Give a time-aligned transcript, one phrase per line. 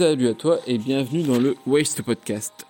[0.00, 2.66] Salut à toi et bienvenue dans le Waste Podcast.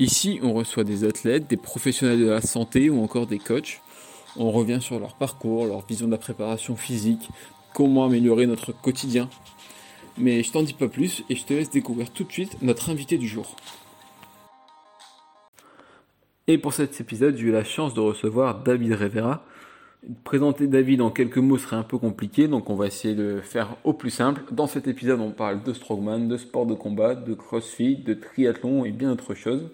[0.00, 3.80] Ici, on reçoit des athlètes, des professionnels de la santé ou encore des coachs.
[4.36, 7.28] On revient sur leur parcours, leur vision de la préparation physique,
[7.72, 9.30] comment améliorer notre quotidien.
[10.18, 12.90] Mais je t'en dis pas plus et je te laisse découvrir tout de suite notre
[12.90, 13.54] invité du jour.
[16.48, 19.44] Et pour cet épisode, j'ai eu la chance de recevoir David Rivera,
[20.24, 23.76] Présenter David en quelques mots serait un peu compliqué, donc on va essayer de faire
[23.84, 24.42] au plus simple.
[24.50, 28.84] Dans cet épisode, on parle de strongman, de sport de combat, de crossfit, de triathlon
[28.84, 29.70] et bien d'autres choses.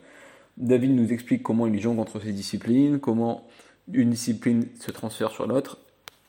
[0.58, 3.48] David nous explique comment il jongle entre ces disciplines, comment
[3.90, 5.78] une discipline se transfère sur l'autre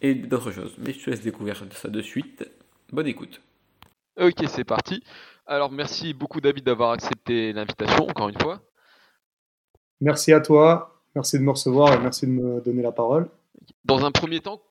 [0.02, 0.76] et d'autres choses.
[0.78, 2.50] Mais je te laisse découvrir ça de suite.
[2.94, 3.42] Bonne écoute.
[4.18, 5.04] Ok, c'est parti.
[5.46, 8.62] Alors merci beaucoup David d'avoir accepté l'invitation encore une fois.
[10.00, 13.30] Merci à toi, merci de me recevoir et merci de me donner la parole.
[13.86, 14.62] Dans un premier temps,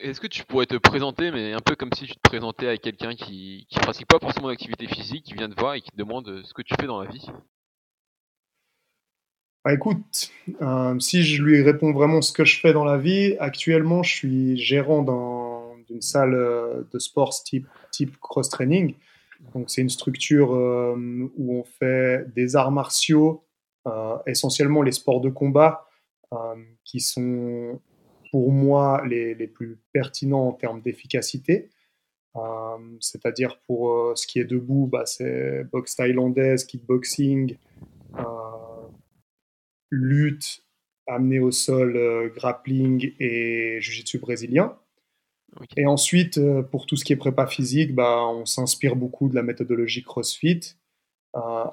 [0.00, 2.76] est-ce que tu pourrais te présenter, mais un peu comme si tu te présentais à
[2.76, 5.96] quelqu'un qui ne pratique pas forcément d'activité physique, qui vient te voir et qui te
[5.96, 7.26] demande ce que tu fais dans la vie?
[9.66, 10.30] Bah, écoute,
[10.62, 14.14] euh, si je lui réponds vraiment ce que je fais dans la vie, actuellement je
[14.14, 15.02] suis gérant
[15.88, 18.94] d'une salle euh, de sport type, type cross-training.
[19.54, 20.94] Donc c'est une structure euh,
[21.36, 23.44] où on fait des arts martiaux,
[24.26, 25.88] essentiellement les sports de combat,
[26.84, 27.80] qui sont
[28.30, 31.70] pour moi les, les plus pertinents en termes d'efficacité.
[32.36, 37.56] Euh, c'est-à-dire pour euh, ce qui est debout, bah, c'est boxe thaïlandaise, kickboxing,
[38.18, 38.22] euh,
[39.90, 40.62] lutte,
[41.06, 44.76] amener au sol, grappling et jiu-jitsu brésilien.
[45.76, 46.40] Et ensuite,
[46.70, 50.74] pour tout ce qui est prépa physique, bah, on s'inspire beaucoup de la méthodologie CrossFit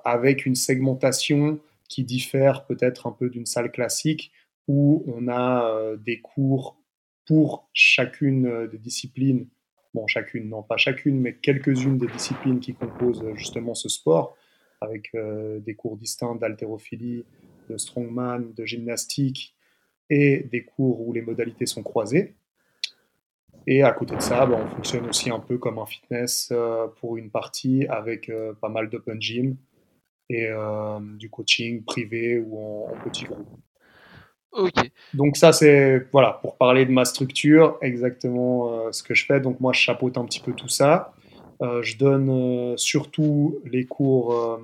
[0.06, 4.32] avec une segmentation qui diffère peut-être un peu d'une salle classique
[4.68, 6.78] où on a euh, des cours
[7.26, 9.48] pour chacune euh, des disciplines,
[9.94, 14.36] bon chacune, non pas chacune, mais quelques-unes des disciplines qui composent euh, justement ce sport,
[14.82, 17.24] avec des cours distincts d'haltérophilie,
[17.70, 19.56] de strongman, de gymnastique,
[20.10, 22.36] et des cours où les modalités sont croisées.
[23.66, 26.52] Et à côté de ça, ben, on fonctionne aussi un peu comme un fitness
[26.98, 28.30] pour une partie avec
[28.60, 29.56] pas mal d'open gym
[30.30, 30.50] et
[31.18, 33.48] du coaching privé ou en petit groupe.
[35.14, 39.40] Donc ça, c'est voilà pour parler de ma structure, exactement euh, ce que je fais.
[39.40, 41.14] Donc moi, je chapeaute un petit peu tout ça.
[41.62, 44.60] Euh, je donne euh, surtout les cours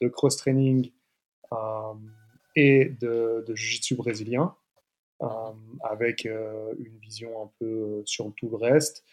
[0.00, 0.90] de cross-training
[2.54, 4.54] et de, de jiu-jitsu brésilien,
[5.82, 9.04] avec une vision un peu sur tout le reste.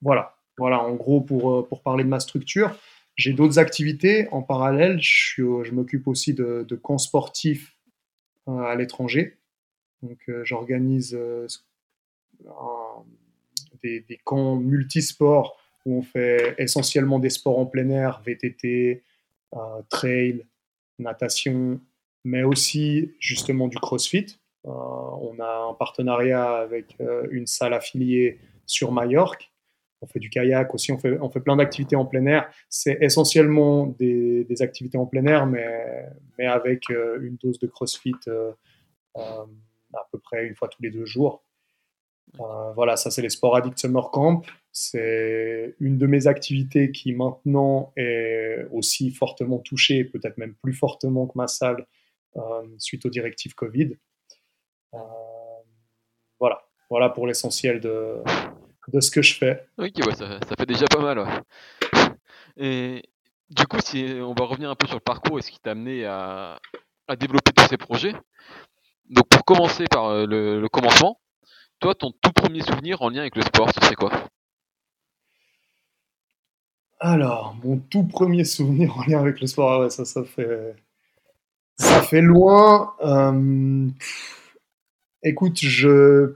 [0.00, 2.70] voilà, voilà, en gros pour, pour parler de ma structure.
[3.16, 4.98] J'ai d'autres activités en parallèle.
[5.00, 7.76] Je, m'occupe aussi de, camps sportifs
[8.48, 9.38] euh, à l'étranger.
[10.02, 11.46] Donc, euh, j'organise euh,
[13.82, 19.02] des, camps multisports où on fait essentiellement des sports en plein air, VTT,
[19.90, 20.46] trail,
[20.98, 21.80] natation,
[22.24, 24.38] mais aussi justement du CrossFit.
[24.64, 26.96] on a un partenariat avec
[27.32, 29.51] une salle affiliée sur Majorque
[30.02, 32.50] on fait du kayak aussi, on fait, on fait plein d'activités en plein air.
[32.68, 36.06] C'est essentiellement des, activités en plein air, mais,
[36.38, 38.52] mais avec euh, une dose de CrossFit euh,
[39.16, 39.44] euh,
[39.94, 41.44] à peu près une fois tous les deux jours.
[42.74, 44.42] voilà, ça c'est les Sport Addict Summer Camp.
[44.72, 51.26] C'est une de mes activités qui maintenant est aussi fortement touchée, peut-être même plus fortement
[51.26, 51.86] que ma salle,
[52.78, 53.96] suite aux directives Covid.
[56.40, 58.22] voilà, voilà pour l'essentiel de,
[58.92, 59.66] de ce que je fais.
[59.78, 61.42] Ok, ouais, ça, fait déjà pas mal.
[62.56, 63.02] Et
[63.50, 65.72] du coup, si on va revenir un peu sur le parcours et ce qui t'a
[65.72, 66.58] amené à,
[67.18, 68.14] développer tous ces projets.
[69.10, 71.20] Donc, pour commencer par euh, le, commencement,
[71.78, 74.10] toi, ton tout premier souvenir en lien avec le sport, ce serait quoi?
[76.98, 80.74] Alors, mon tout premier souvenir en lien avec le sport, ah ça, ça fait,
[81.76, 82.94] ça fait loin.
[83.02, 83.88] Euh,
[85.22, 86.34] écoute, je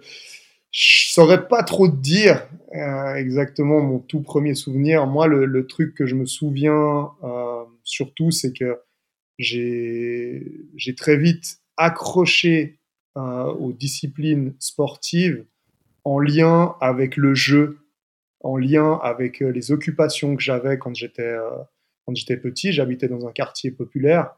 [0.76, 5.06] je saurais pas trop te dire euh, exactement mon tout premier souvenir.
[5.06, 8.78] Moi, le, truc que je me souviens euh, surtout, c'est que
[9.38, 12.78] j'ai très vite accroché
[13.16, 15.46] euh, aux disciplines sportives
[16.04, 17.78] en lien avec le jeu,
[18.40, 22.72] en lien avec les occupations que j'avais quand j'étais petit.
[22.72, 24.36] J'habitais dans un quartier populaire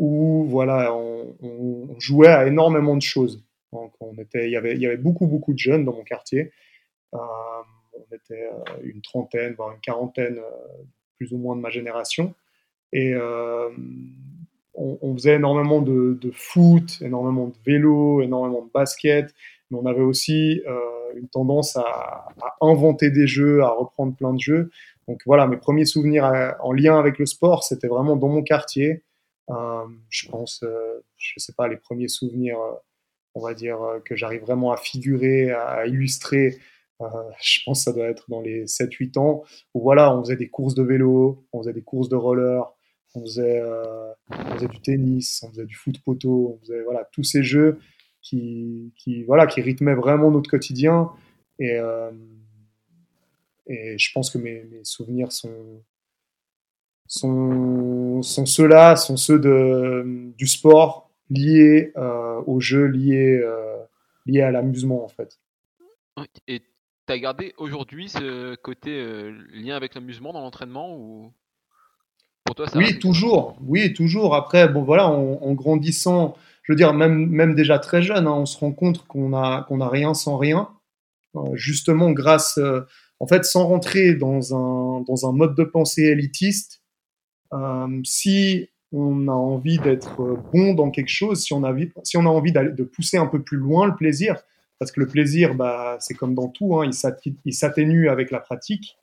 [0.00, 3.44] où voilà, on jouait à énormément de choses.
[3.72, 6.52] On était, il, y avait, beaucoup, beaucoup de jeunes dans mon quartier.
[7.14, 7.18] Euh,
[7.94, 10.82] on était euh, une trentaine, voire une quarantaine, euh,
[11.16, 12.34] plus ou moins de ma génération.
[12.92, 13.14] Et
[14.74, 19.34] on, faisait énormément de, foot, énormément de vélo, énormément de basket.
[19.70, 20.62] mais on avait aussi
[21.14, 22.28] une tendance à,
[22.62, 24.70] inventer des jeux, à reprendre plein de jeux.
[25.06, 29.02] Donc voilà, mes premiers souvenirs en lien avec le sport, c'était vraiment dans mon quartier.
[30.08, 30.64] je pense,
[31.18, 32.58] je sais pas, les premiers souvenirs,
[33.34, 36.58] on va dire, que j'arrive vraiment à figurer, à illustrer
[37.00, 37.06] euh,
[37.40, 39.44] je pense que ça doit être dans les 7-8 ans,
[39.74, 42.64] où voilà, on faisait des courses de vélo, on faisait des courses de roller,
[43.14, 44.12] on faisait, euh,
[44.68, 47.78] du tennis, on faisait du foot poteau, on faisait voilà, tous ces jeux
[48.20, 48.92] qui,
[49.26, 51.10] voilà, qui rythmaient vraiment notre quotidien.
[51.58, 52.10] Et, euh,
[53.68, 55.82] je pense que mes, mes souvenirs sont,
[57.06, 63.76] sont, sont ceux-là, sont ceux de, du sport liés euh, aux jeux, liés, euh,
[64.26, 65.38] liés à l'amusement en fait.
[66.46, 71.32] Et tu as gardé aujourd'hui ce côté euh, lien avec l'amusement dans l'entraînement ou
[72.44, 73.58] pour toi ça Oui, toujours.
[73.60, 74.34] Oui, toujours.
[74.34, 78.46] Après, bon voilà, en, grandissant, je veux dire même même déjà très jeune, hein, on
[78.46, 80.70] se rend compte qu'on a qu'on a rien sans rien.
[81.36, 82.80] Euh, justement, grâce, euh,
[83.20, 86.82] en fait, sans rentrer dans un dans un mode de pensée élitiste,
[88.04, 91.74] si on a envie d'être bon dans quelque chose, si on a,
[92.04, 94.36] si on a envie de pousser un peu plus loin le plaisir,
[94.78, 96.88] parce que le plaisir, bah, c'est comme dans tout, hein,
[97.44, 98.96] il s'atténue avec la pratique.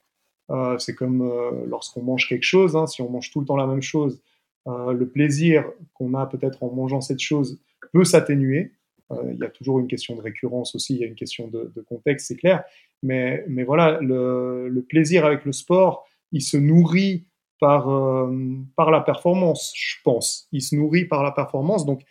[0.52, 3.58] Euh, c'est comme euh, lorsqu'on mange quelque chose, hein, si on mange tout le temps
[3.58, 4.22] la même chose,
[4.68, 7.60] euh, le plaisir qu'on a peut-être en mangeant cette chose
[7.94, 8.72] peut s'atténuer.
[9.12, 11.48] Euh, il y a toujours une question de récurrence aussi, il y a une question
[11.48, 12.64] de, contexte, c'est clair.
[13.04, 17.26] Mais, mais voilà, le, plaisir avec le sport, il se nourrit
[17.60, 20.48] par, euh, par la performance, je pense.
[20.52, 21.86] Il se nourrit par la performance.
[21.86, 22.02] Donc,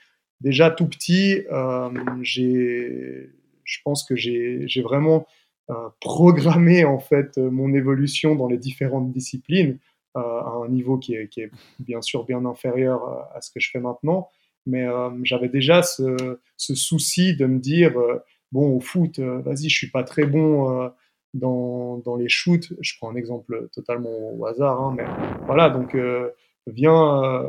[0.41, 1.91] déjà tout petit, euh,
[2.23, 5.27] je pense que j'ai vraiment
[5.71, 9.79] euh, programmé en fait mon évolution dans les différentes disciplines
[10.15, 11.51] à un niveau qui est, qui est,
[11.81, 13.03] bien sûr bien inférieur
[13.35, 14.29] à ce que je fais maintenant.
[14.65, 14.87] Mais
[15.25, 17.95] j'avais déjà ce, ce, souci de me dire
[18.53, 20.89] bon au foot, vas-y, je suis pas très bon
[21.35, 22.73] dans, dans, les shoots.
[22.81, 25.05] Je prends un exemple totalement au hasard, hein, mais
[25.47, 25.97] voilà donc
[26.67, 26.95] viens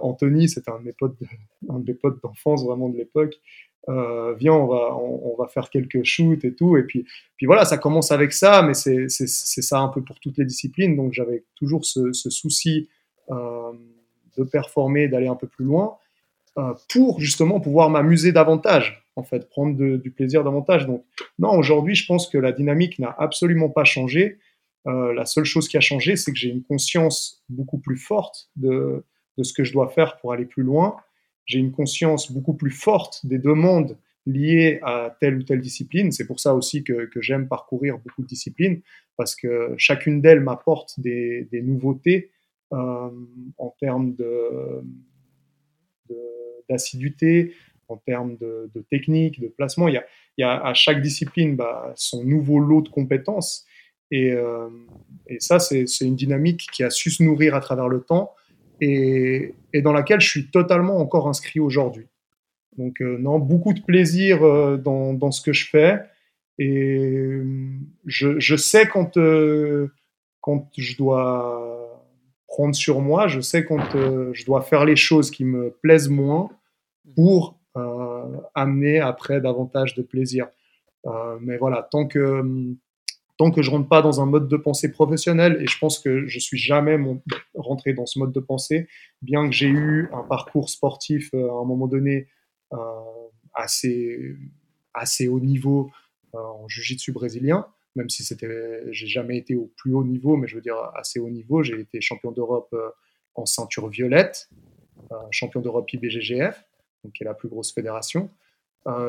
[0.02, 1.16] Anthony, c'était un de mes potes,
[1.70, 3.36] un de mes potes d'enfance vraiment de l'époque.
[3.88, 6.78] Euh, viens, on va, on, va faire quelques shoots et tout.
[6.78, 7.06] Et puis,
[7.38, 10.96] puis voilà, ça commence avec ça, mais c'est ça un peu pour toutes les disciplines.
[10.96, 12.90] Donc j'avais toujours ce, souci
[13.30, 13.72] euh,
[14.38, 15.98] de performer, d'aller un peu plus loin,
[16.58, 20.85] euh, pour justement pouvoir m'amuser davantage, en fait, prendre du plaisir davantage.
[20.85, 21.06] Donc
[21.39, 24.39] non, aujourd'hui, je pense que la dynamique n'a absolument pas changé.
[24.85, 29.03] la seule chose qui a changé, c'est que j'ai une conscience beaucoup plus forte de,
[29.38, 30.97] de ce que je dois faire pour aller plus loin
[31.45, 36.12] j'ai une conscience beaucoup plus forte des demandes liées à telle ou telle discipline.
[36.12, 38.81] C'est pour ça aussi que, que j'aime parcourir beaucoup de disciplines,
[39.17, 42.31] parce que chacune d'elles m'apporte des, des, nouveautés
[42.73, 43.09] euh,
[43.57, 44.81] en termes de,
[46.67, 47.53] d'assiduité,
[47.88, 49.88] en termes de, de, technique, de placement.
[49.88, 50.02] Il
[50.38, 53.66] y a, à chaque discipline bah, son nouveau lot de compétences.
[54.12, 54.70] Et, euh,
[55.40, 58.34] ça, c'est une dynamique qui a su se nourrir à travers le temps
[58.82, 62.08] et, dans laquelle je suis totalement encore inscrit aujourd'hui.
[62.78, 66.02] Donc, euh, non, beaucoup de plaisir euh, dans, ce que je fais.
[66.60, 67.42] Et
[68.06, 72.06] je, sais quand je dois
[72.48, 73.92] prendre sur moi, je sais quand
[74.32, 76.50] je dois faire les choses qui me plaisent moins
[77.16, 77.60] pour
[78.54, 80.48] amener après davantage de plaisir.
[81.42, 82.75] mais voilà, tant que
[83.38, 86.27] tant que je rentre pas dans un mode de pensée professionnel, et je pense que
[86.27, 86.98] je suis jamais
[87.53, 88.88] rentré dans ce mode de pensée,
[89.22, 92.27] bien que j'ai eu un parcours sportif euh, à un moment donné
[92.74, 92.77] euh,
[93.53, 94.36] assez,
[94.94, 95.91] assez haut niveau
[96.34, 100.48] euh, en jiu-jitsu brésilien, même si c'était, j'ai jamais été au plus haut niveau, mais
[100.48, 101.63] je veux dire assez haut niveau.
[101.63, 102.75] J'ai été champion d'Europe
[103.36, 104.50] en ceinture violette,
[105.32, 106.62] champion d'Europe IBGGF,
[107.13, 108.29] qui est la plus grosse fédération.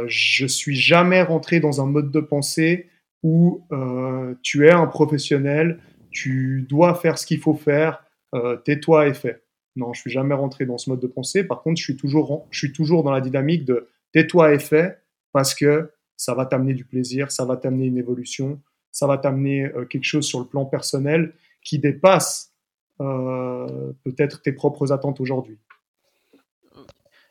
[0.07, 2.89] je suis jamais rentré dans un mode de pensée
[3.27, 5.81] où euh, tu es un professionnel,
[6.13, 9.43] tu dois faire ce qu'il faut faire, euh, tais-toi et fais.
[9.75, 11.43] Non, je suis jamais rentré dans ce mode de pensée.
[11.43, 14.99] Par contre, je suis toujours, je suis toujours dans la dynamique de tais-toi et fais
[15.33, 18.61] parce que ça va t'amener du plaisir, ça va t'amener une évolution,
[18.93, 22.53] ça va t'amener euh, quelque chose sur le plan personnel qui dépasse
[22.99, 25.59] peut-être tes propres attentes aujourd'hui.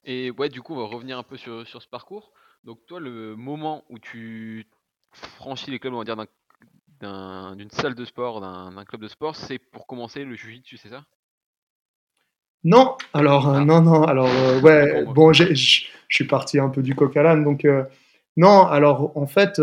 [0.05, 2.31] Et ouais, du coup, on va revenir un peu sur, sur ce parcours.
[2.63, 4.65] Donc toi, le moment où tu
[5.11, 6.15] franchi les clubs, on va dire,
[7.55, 11.05] d'une salle de sport, d'un club de sport, c'est pour commencer le jiu-jitsu, c'est ça?
[12.63, 13.65] Non, alors, euh, ah.
[13.65, 17.43] non, non, alors, euh, ouais, bon, je suis parti un peu du coq à l'âne,
[17.43, 17.83] donc, euh,
[18.37, 19.61] non, alors, en fait,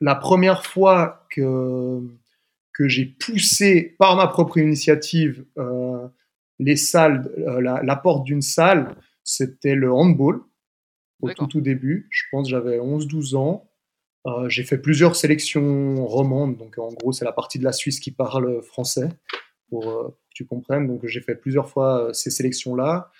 [0.00, 2.00] la première fois que,
[2.72, 5.44] que j'ai poussé par ma propre initiative
[6.58, 10.40] les salles, la, la porte d'une salle, c'était le handball.
[11.20, 12.08] au tout, tout début.
[12.10, 13.68] Je pense j'avais 11-12 ans.
[14.26, 18.00] Euh, j'ai fait plusieurs sélections romandes, donc en gros c'est la partie de la Suisse
[18.00, 19.08] qui parle français,
[19.68, 20.88] pour, euh, que tu comprennes.
[20.88, 23.10] Donc j'ai fait plusieurs fois euh, ces sélections-là.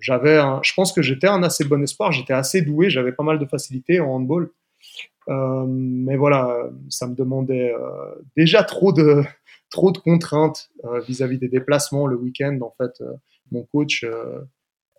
[0.00, 3.38] j'avais, je pense que j'étais un assez bon espoir, j'étais assez doué, j'avais pas mal
[3.38, 4.50] de facilité en handball.
[5.28, 7.72] mais voilà, ça me demandait
[8.36, 9.22] déjà trop de,
[9.70, 10.70] trop de contraintes
[11.06, 12.58] vis-à-vis des déplacements le week-end.
[12.62, 13.02] En fait,
[13.50, 14.04] mon coach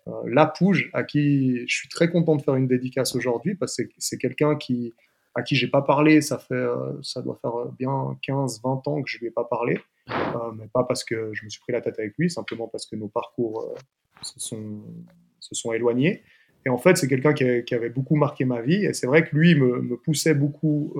[0.08, 3.82] euh, Lapouge, à qui je suis très content de faire une dédicace aujourd'hui, parce que
[3.98, 4.94] c'est quelqu'un qui,
[5.34, 9.02] à qui j'ai pas parlé, ça fait, euh, ça doit faire bien 15, 20 ans
[9.02, 11.72] que je lui ai pas parlé, euh, mais pas parce que je me suis pris
[11.72, 13.74] la tête avec lui, simplement parce que nos parcours
[14.22, 16.22] se, sont, éloignés.
[16.66, 19.36] Et en fait, c'est quelqu'un qui, avait beaucoup marqué ma vie, et c'est vrai que
[19.36, 20.94] lui me poussait beaucoup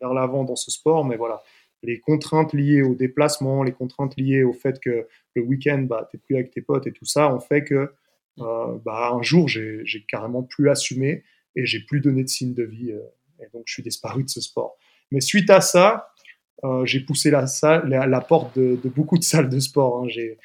[0.00, 1.42] vers l'avant dans ce sport, mais voilà,
[1.86, 6.16] les contraintes liées au déplacement, les contraintes liées au fait que le week-end, bah, tu
[6.16, 7.92] n'es plus avec tes potes et tout ça, ont fait que
[8.40, 11.24] euh, bah, un jour, j'ai carrément plus assumé
[11.54, 12.92] et j'ai plus donné de signe de vie.
[12.92, 13.00] Euh,
[13.40, 14.76] et donc, je suis disparu de ce sport.
[15.10, 16.08] Mais suite à ça,
[16.64, 20.02] euh, j'ai poussé la, salle, la, porte de, beaucoup de salles de sport.
[20.02, 20.08] Hein.
[20.08, 20.38] J'ai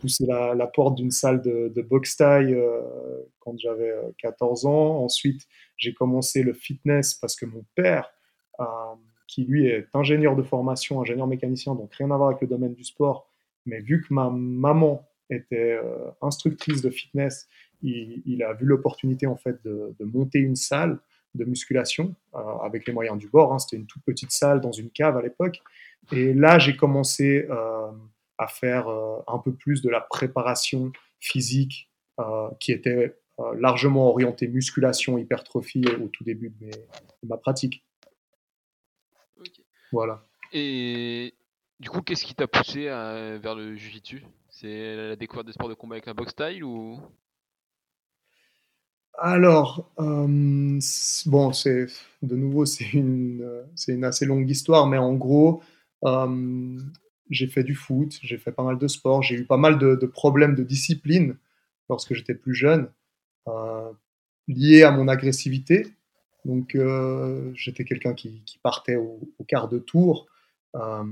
[0.00, 2.56] poussé la, porte d'une salle de, de boxe taille
[3.40, 5.04] quand j'avais 14 ans.
[5.04, 5.42] Ensuite,
[5.76, 8.10] j'ai commencé le fitness parce que mon père
[9.26, 12.74] qui lui est ingénieur de formation, ingénieur mécanicien, donc rien à voir avec le domaine
[12.74, 13.30] du sport.
[13.66, 17.48] Mais vu que ma maman était euh, instructrice de fitness,
[17.82, 20.98] il, a vu l'opportunité en fait de, monter une salle
[21.34, 23.52] de musculation euh, avec les moyens du bord.
[23.52, 23.58] Hein.
[23.58, 25.60] C'était une toute petite salle dans une cave à l'époque.
[26.12, 27.90] Et là, j'ai commencé euh,
[28.38, 28.88] à faire
[29.26, 31.90] un peu plus de la préparation physique
[32.60, 33.16] qui était
[33.58, 36.70] largement orientée musculation, hypertrophie au tout début de
[37.26, 37.85] ma pratique.
[39.92, 40.22] Voilà.
[40.52, 41.34] Et
[41.80, 44.24] du coup, qu'est-ce qui t'a poussé vers le jiu-jitsu?
[44.48, 47.00] C'est la découverte des sports de combat avec la boxe style ou?
[49.18, 50.78] Alors, euh,
[51.26, 51.86] bon, c'est
[52.22, 55.62] de nouveau, c'est une, c'est une assez longue histoire, mais en gros,
[56.04, 56.78] euh,
[57.30, 60.06] j'ai fait du foot, j'ai fait pas mal de sport, j'ai eu pas mal de,
[60.06, 61.36] problèmes de discipline
[61.88, 62.90] lorsque j'étais plus jeune,
[63.48, 63.90] euh,
[64.48, 65.86] liés à mon agressivité.
[66.46, 70.26] Donc, euh, j'étais quelqu'un qui, partait au, quart de tour.
[70.76, 71.02] Euh,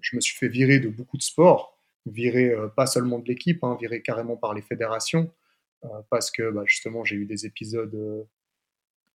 [0.00, 3.62] je me suis fait virer de beaucoup de sports, virer euh, pas seulement de l'équipe,
[3.62, 5.30] hein, virer carrément par les fédérations,
[6.10, 8.26] parce que bah, justement, j'ai eu des épisodes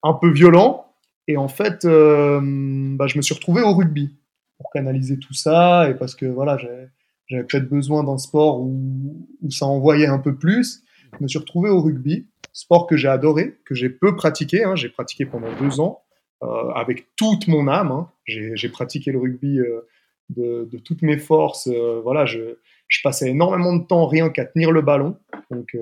[0.02, 0.96] un peu violents.
[1.28, 4.16] Et en fait, bah, je me suis retrouvé au rugby
[4.58, 9.52] pour canaliser tout ça et parce que voilà, j'avais peut-être besoin d'un sport où, où,
[9.52, 10.84] ça envoyait un peu plus.
[11.18, 14.64] Je me suis retrouvé au rugby sport que j'ai adoré, que j'ai peu pratiqué.
[14.64, 14.76] Hein.
[14.76, 16.04] J'ai pratiqué pendant deux ans
[16.42, 17.92] euh, avec toute mon âme.
[17.92, 18.10] Hein.
[18.26, 19.82] J'ai pratiqué le rugby euh,
[20.30, 21.68] de, toutes mes forces.
[21.68, 22.56] Euh, voilà, je,
[23.04, 25.18] passais énormément de temps rien qu'à tenir le ballon.
[25.52, 25.78] Donc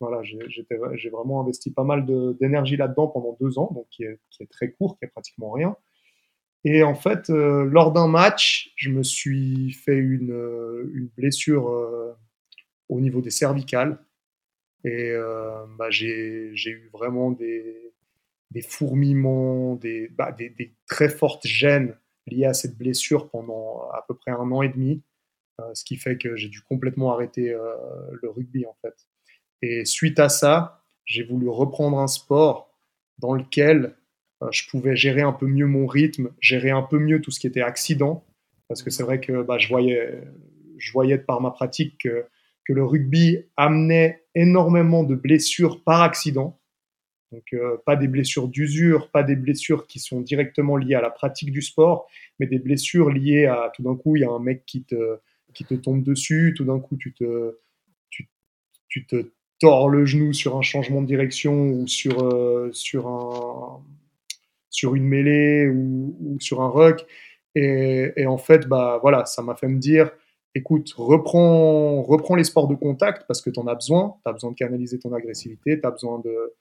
[0.00, 2.06] voilà, j'ai vraiment investi pas mal
[2.40, 4.18] d'énergie là-dedans pendant deux ans, donc qui est,
[4.50, 5.76] très court, qui est pratiquement rien.
[6.64, 10.34] Et en fait, lors d'un match, je me suis fait une,
[10.94, 11.70] une blessure
[12.88, 13.98] au niveau des cervicales.
[14.84, 17.92] Et euh, bah, j'ai eu vraiment des,
[18.50, 21.96] des fourmillements, des, bah, des, très fortes gênes
[22.26, 25.02] liées à cette blessure pendant à peu près un an et demi,
[25.60, 27.74] euh, ce qui fait que j'ai dû complètement arrêter euh,
[28.22, 28.94] le rugby en fait.
[29.62, 32.74] Et suite à ça, j'ai voulu reprendre un sport
[33.18, 33.96] dans lequel
[34.52, 37.46] je pouvais gérer un peu mieux mon rythme, gérer un peu mieux tout ce qui
[37.46, 38.24] était accident,
[38.68, 40.22] parce que c'est vrai que bah, je, voyais,
[40.78, 42.24] je voyais par ma pratique que
[42.70, 46.58] que le rugby amenait énormément de blessures par accident.
[47.32, 51.10] Donc, euh, pas des blessures d'usure, pas des blessures qui sont directement liées à la
[51.10, 52.08] pratique du sport,
[52.38, 55.18] mais des blessures liées à tout d'un coup, il y a un mec qui te,
[55.54, 57.58] qui te tombe dessus, tout d'un coup, tu te,
[58.88, 63.80] tu, te tords le genou sur un changement de direction ou sur, euh, sur, un,
[64.68, 67.06] sur une mêlée ou, ou sur un ruck.
[67.54, 70.10] Et, et, en fait, bah, voilà, ça m'a fait me dire,
[70.54, 74.16] écoute, reprends, reprends les sports de contact parce que tu en as besoin.
[74.24, 76.54] Tu as besoin de canaliser ton agressivité, tu as, besoin de,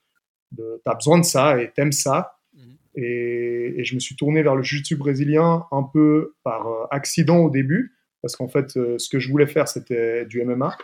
[0.51, 2.39] de, as besoin de ça et t'aimes ça.
[2.53, 2.77] Mhm.
[2.95, 7.49] Et, je me suis tourné vers le jiu-jitsu brésilien un peu par euh, accident au
[7.49, 10.77] début parce qu'en fait, euh, ce que je voulais faire, c'était du MMA,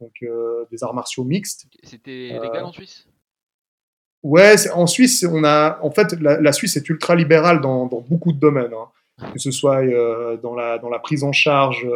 [0.00, 1.66] donc euh, des arts martiaux mixtes.
[1.82, 3.08] C'était légal en Suisse?
[4.22, 8.32] Ouais, en Suisse, on a, en fait, la, Suisse est ultra libérale dans, dans beaucoup
[8.32, 8.90] de domaines, hein.
[9.32, 9.82] que ce soit
[10.42, 11.86] dans, la, dans la prise en charge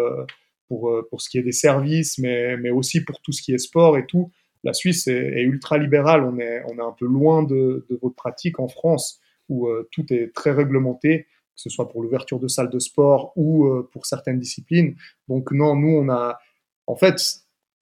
[0.68, 3.52] pour, euh, pour ce qui est des services, mais, mais aussi pour tout ce qui
[3.52, 4.30] est sport et tout.
[4.64, 8.14] La Suisse est, ultra libérale, on est, on est un peu loin de, de votre
[8.14, 11.28] pratique en France, où euh, tout est très réglementé, que
[11.62, 14.94] ce soit pour l'ouverture de salles de sport ou euh, pour certaines disciplines.
[15.28, 16.38] Donc non, nous, on a...
[16.86, 17.20] En fait,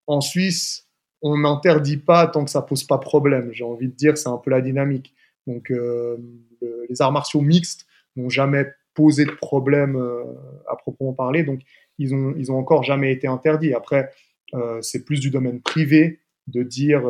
[0.06, 0.86] en Suisse,
[1.22, 3.50] on n'interdit pas tant que ça pose pas problème.
[3.52, 5.14] J'ai envie de dire, c'est un peu la dynamique.
[5.46, 9.96] Donc, les arts martiaux mixtes n'ont jamais posé de problème
[10.68, 11.44] à proprement parler.
[11.44, 11.60] Donc,
[11.98, 13.74] ils ont, ils ont encore jamais été interdits.
[13.74, 14.10] Après,
[14.54, 17.02] euh, c'est plus du domaine privé de dire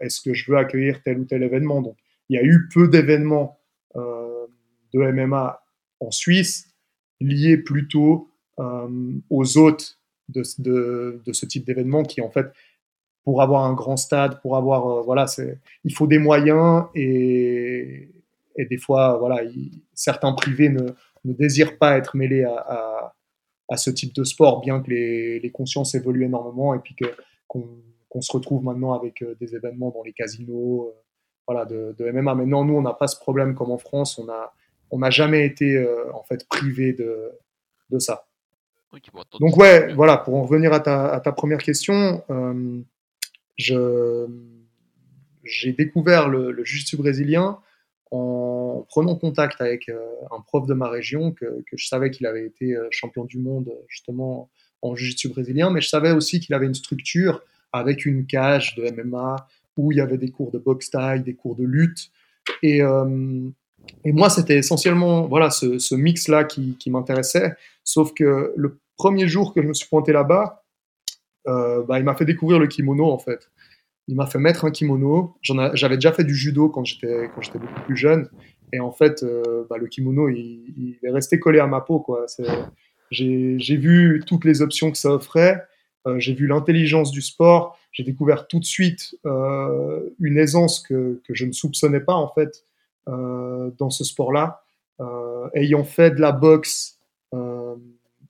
[0.00, 1.80] est-ce que je veux accueillir tel ou tel événement.
[1.80, 1.96] Donc,
[2.28, 3.58] il y a eu peu d'événements
[3.94, 5.62] de MMA
[6.00, 6.68] en Suisse
[7.18, 8.28] liés plutôt
[8.58, 12.52] aux hôtes de, ce type d'événement qui, en fait,
[13.24, 15.26] pour avoir un grand stade, pour avoir euh, voilà,
[15.84, 18.08] il faut des moyens et,
[18.56, 19.42] et des fois voilà,
[19.94, 20.90] certains privés ne,
[21.24, 22.95] désirent pas être mêlés à,
[23.74, 27.06] ce type de sport, bien que les, les consciences évoluent énormément et puis que
[27.48, 31.00] qu'on se retrouve maintenant avec euh, des événements dans les casinos, euh,
[31.46, 32.34] voilà, de, de, MMA.
[32.34, 34.52] Mais non, nous on n'a pas ce problème comme en France, on a
[34.90, 37.32] on n'a jamais été en fait privé de,
[37.90, 38.28] de ça.
[39.40, 42.22] Donc ouais, voilà, pour en revenir à ta, à ta première question,
[43.58, 44.28] j'ai
[45.72, 47.58] découvert le, le jiu-jitsu brésilien
[48.12, 48.55] en
[48.88, 49.98] prenant contact avec euh,
[50.30, 53.72] un prof de ma région que, je savais qu'il avait été euh, champion du monde
[53.88, 54.50] justement
[54.82, 57.42] en jiu-jitsu brésilien, mais je savais aussi qu'il avait une structure
[57.72, 61.34] avec une cage de MMA où il y avait des cours de boxe taille, des
[61.34, 62.10] cours de lutte.
[62.62, 63.48] Et, euh,
[64.04, 67.54] et moi, c'était essentiellement voilà ce, ce mix-là qui, qui m'intéressait.
[67.84, 70.62] Sauf que le premier jour que je me suis pointé là-bas,
[71.44, 73.50] bah, il m'a fait découvrir le kimono en fait.
[74.08, 75.36] Il m'a fait mettre un kimono.
[75.42, 78.28] J'avais déjà fait du judo quand j'étais beaucoup plus jeune.
[78.72, 82.00] Et en fait, euh, bah, le kimono, il, est resté collé à ma peau.
[82.00, 82.26] Quoi.
[83.10, 85.64] J'ai vu toutes les options que ça offrait.
[86.06, 87.78] Euh, j'ai vu l'intelligence du sport.
[87.92, 92.66] J'ai découvert tout de suite une aisance que, que, je ne soupçonnais pas en fait
[93.06, 94.62] dans ce sport-là.
[95.54, 96.98] ayant fait de la boxe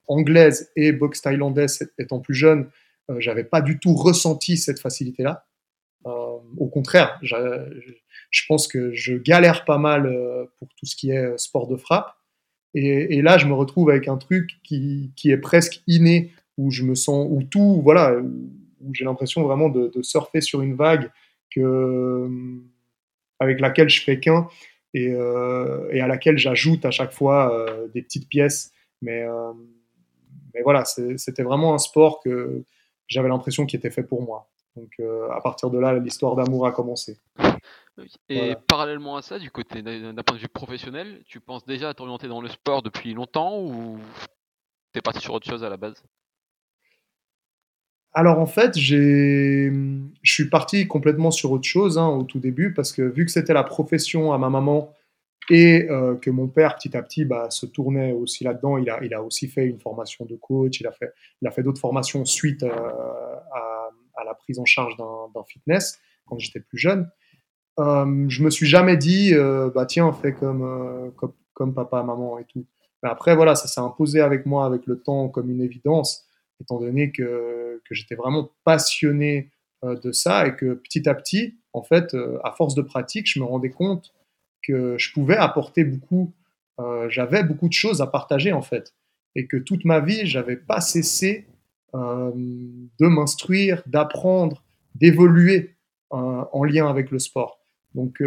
[0.09, 2.69] anglaise et boxe thaïlandaise étant plus jeune,
[3.11, 5.45] euh, j'avais pas du tout ressenti cette facilité-là.
[6.47, 11.11] Euh, au contraire, je pense que je galère pas mal euh, pour tout ce qui
[11.11, 12.15] est sport de frappe.
[12.75, 16.83] Et, là, je me retrouve avec un truc qui, qui, est presque inné, où je
[16.83, 21.11] me sens, où tout, voilà, où j'ai l'impression vraiment de, surfer sur une vague
[21.51, 22.29] que,
[23.41, 24.47] avec laquelle je fais qu'un
[24.95, 28.73] et, euh, à laquelle j'ajoute à chaque fois euh, des petites pièces.
[29.03, 29.53] Mais, euh,
[30.55, 32.65] mais voilà, c'était vraiment un sport que,
[33.09, 34.51] j'avais l'impression qu'il était fait pour moi.
[34.77, 37.19] Donc euh, à partir de là, l'histoire d'amour a commencé.
[38.29, 41.95] Et parallèlement à ça, du côté d'un point de vue professionnel, tu penses déjà à
[41.95, 43.99] t'orienter dans le sport depuis longtemps ou
[44.93, 46.03] t'es parti sur autre chose à la base?
[48.13, 49.71] Alors en fait, je
[50.23, 53.53] suis parti complètement sur autre chose hein, au tout début parce que vu que c'était
[53.53, 54.95] la profession à ma maman
[55.49, 58.79] et euh, que mon père, petit à petit, bah, se tournait aussi là-dedans.
[58.79, 61.51] Il a, il a aussi fait une formation de coach, il a fait, il a
[61.51, 62.71] fait d'autres formations suite euh,
[63.53, 63.76] à,
[64.17, 67.11] à, la prise en charge d'un fitness quand j'étais plus jeune.
[67.79, 72.03] Euh, je me suis jamais dit, euh, bah tiens, fais comme, euh, comme, comme, papa,
[72.03, 72.67] maman et tout.
[73.03, 76.27] Mais après, voilà, ça s'est imposé avec moi, avec le temps, comme une évidence,
[76.61, 79.51] étant donné que, que j'étais vraiment passionné
[79.83, 83.45] de ça et que petit à petit, en fait, à force de pratique, je me
[83.45, 84.15] rendais compte
[84.63, 86.33] que je pouvais apporter beaucoup,
[87.09, 88.95] j'avais beaucoup de choses à partager en fait,
[89.35, 91.47] et que toute ma vie, j'avais pas cessé
[91.95, 94.63] de m'instruire, d'apprendre,
[94.95, 95.77] d'évoluer
[96.13, 97.59] euh, en lien avec le sport.
[97.95, 98.23] Donc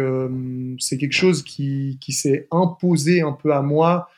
[0.80, 4.08] c'est quelque chose qui, qui s'est imposé un peu à moi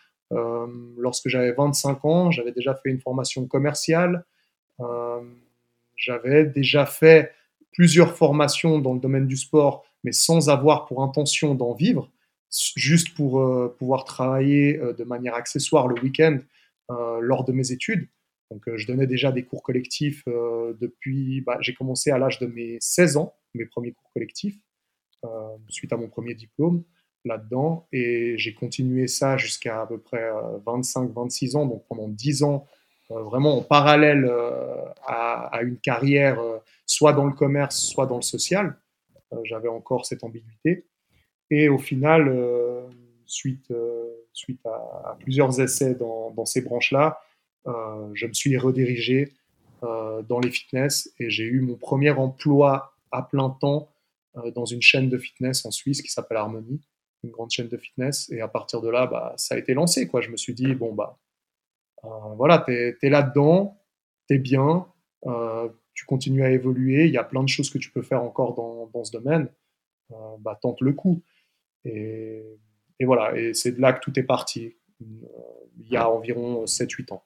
[0.97, 2.31] lorsque j'avais 25 ans.
[2.31, 4.25] J'avais déjà fait une formation commerciale.
[5.95, 7.33] j'avais déjà fait
[7.73, 12.11] plusieurs formations dans le domaine du sport mais sans avoir pour intention d'en vivre,
[12.77, 16.39] juste pour euh, pouvoir travailler euh, de manière accessoire le week-end
[16.91, 18.09] euh, lors de mes études.
[18.53, 21.41] Donc, je donnais déjà des cours collectifs depuis.
[21.41, 24.59] Bah, j'ai commencé à l'âge de mes 16 ans, mes premiers cours collectifs,
[25.69, 26.85] suite à mon premier diplôme
[27.25, 27.87] là-dedans.
[27.93, 30.31] Et j'ai continué ça jusqu'à à peu près
[30.67, 32.67] 25-26 ans, donc pendant 10 ans,
[33.09, 34.31] vraiment en parallèle
[35.07, 36.39] à, une carrière
[36.85, 38.77] soit dans le commerce, soit dans le social.
[39.33, 40.87] Euh, j'avais encore cette ambiguïté.
[41.51, 42.87] Et au final, euh,
[43.27, 47.21] suite, euh, suite à, plusieurs essais dans ces branches-là,
[47.67, 49.33] je me suis redirigé
[49.83, 53.93] dans les fitness et j'ai eu mon premier emploi à plein temps
[54.55, 56.81] dans une chaîne de fitness en Suisse qui s'appelle Harmony,
[57.23, 58.31] une grande chaîne de fitness.
[58.31, 60.09] Et à partir de là, bah, ça a été lancé.
[60.21, 61.19] Je me suis dit, bon, bah,
[62.37, 63.81] voilà, tu es, là-dedans,
[64.29, 64.87] tu es bien,
[65.95, 68.55] tu continues à évoluer, il y a plein de choses que tu peux faire encore
[68.55, 69.49] dans, ce domaine,
[70.13, 71.23] euh, bah, tente le coup.
[71.85, 72.59] Et,
[73.01, 75.07] voilà, et c'est de là que tout est parti, euh,
[75.79, 77.25] il y a environ 7-8 ans.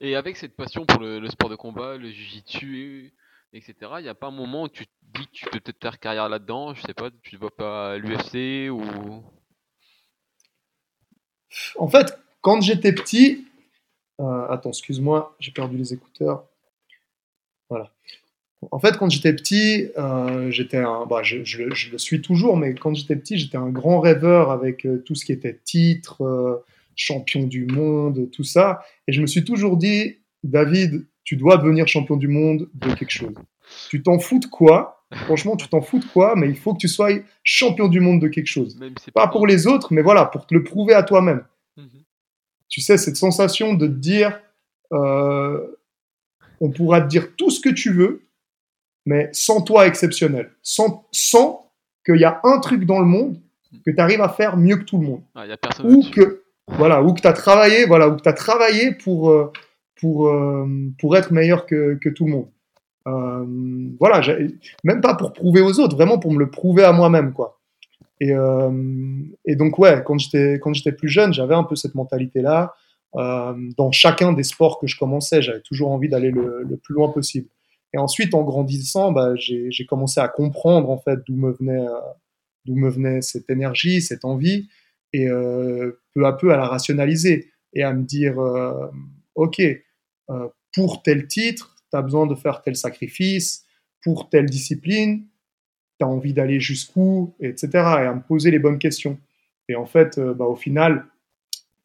[0.00, 3.12] Et avec cette passion pour le, sport de combat, le jiu-jitsu,
[3.52, 3.74] etc.
[3.98, 5.98] Il n'y a pas un moment où tu te dis que tu peux peut-être faire
[5.98, 9.22] carrière là-dedans, je sais pas, tu ne vois pas l'UFC ou?
[11.76, 13.46] En fait, quand j'étais petit,
[14.20, 16.44] euh, attends, excuse-moi, j'ai perdu les écouteurs.
[17.70, 17.92] Voilà.
[18.70, 22.92] En fait, quand j'étais petit, euh, j'étais un, bah, je, le suis toujours, mais quand
[22.94, 26.64] j'étais petit, j'étais un grand rêveur avec euh, tout ce qui était titre,
[26.98, 28.80] champion du monde, tout ça.
[29.06, 33.10] Et je me suis toujours dit, David, tu dois devenir champion du monde de quelque
[33.10, 33.34] chose.
[33.88, 35.06] Tu t'en fous de quoi?
[35.12, 37.10] Franchement, tu t'en fous de quoi Mais il faut que tu sois
[37.42, 38.78] champion du monde de quelque chose.
[39.14, 41.44] pas, pour les autres, mais voilà, pour te le prouver à toi-même.
[41.76, 42.02] Mhm.
[42.68, 44.40] Tu sais, cette sensation de te dire,
[44.92, 45.66] euh,
[46.60, 48.28] on pourra te dire tout ce que tu veux,
[49.06, 50.50] mais sans toi exceptionnel.
[50.62, 51.72] Sans, sans
[52.04, 53.40] qu'il y a un truc dans le monde
[53.84, 55.22] que tu arrives à faire mieux que tout le monde.
[55.34, 55.44] Ah,
[55.84, 59.30] ou que voilà, ou que tu as travaillé, voilà, ou que tu as travaillé pour,
[59.30, 59.50] euh,
[60.00, 60.66] pour, euh,
[60.98, 62.48] pour être meilleur que, que tout le monde.
[63.06, 63.46] Euh,
[63.98, 64.20] voilà,
[64.84, 67.58] même pas pour prouver aux autres, vraiment pour me le prouver à moi-même, quoi.
[68.20, 68.32] Et,
[69.44, 72.74] et, donc ouais, quand j'étais plus jeune, j'avais un peu cette mentalité-là.
[73.14, 77.10] dans chacun des sports que je commençais, j'avais toujours envie d'aller le, le, plus loin
[77.10, 77.48] possible.
[77.94, 81.56] Et ensuite, en grandissant, bah, j'ai commencé à comprendre en fait d'où me
[82.64, 84.68] d'où me venait cette énergie, cette envie,
[85.12, 85.28] et
[86.14, 88.38] peu à peu à la rationaliser et à me dire,
[89.34, 89.62] ok,
[90.30, 93.64] euh, pour tel titre, tu as besoin de faire tel sacrifice,
[94.02, 95.26] pour telle discipline,
[95.98, 97.68] tu as envie d'aller jusqu'où, etc.
[97.72, 99.18] Et à me poser les bonnes questions.
[99.68, 101.06] Et en fait, euh, bah, au final,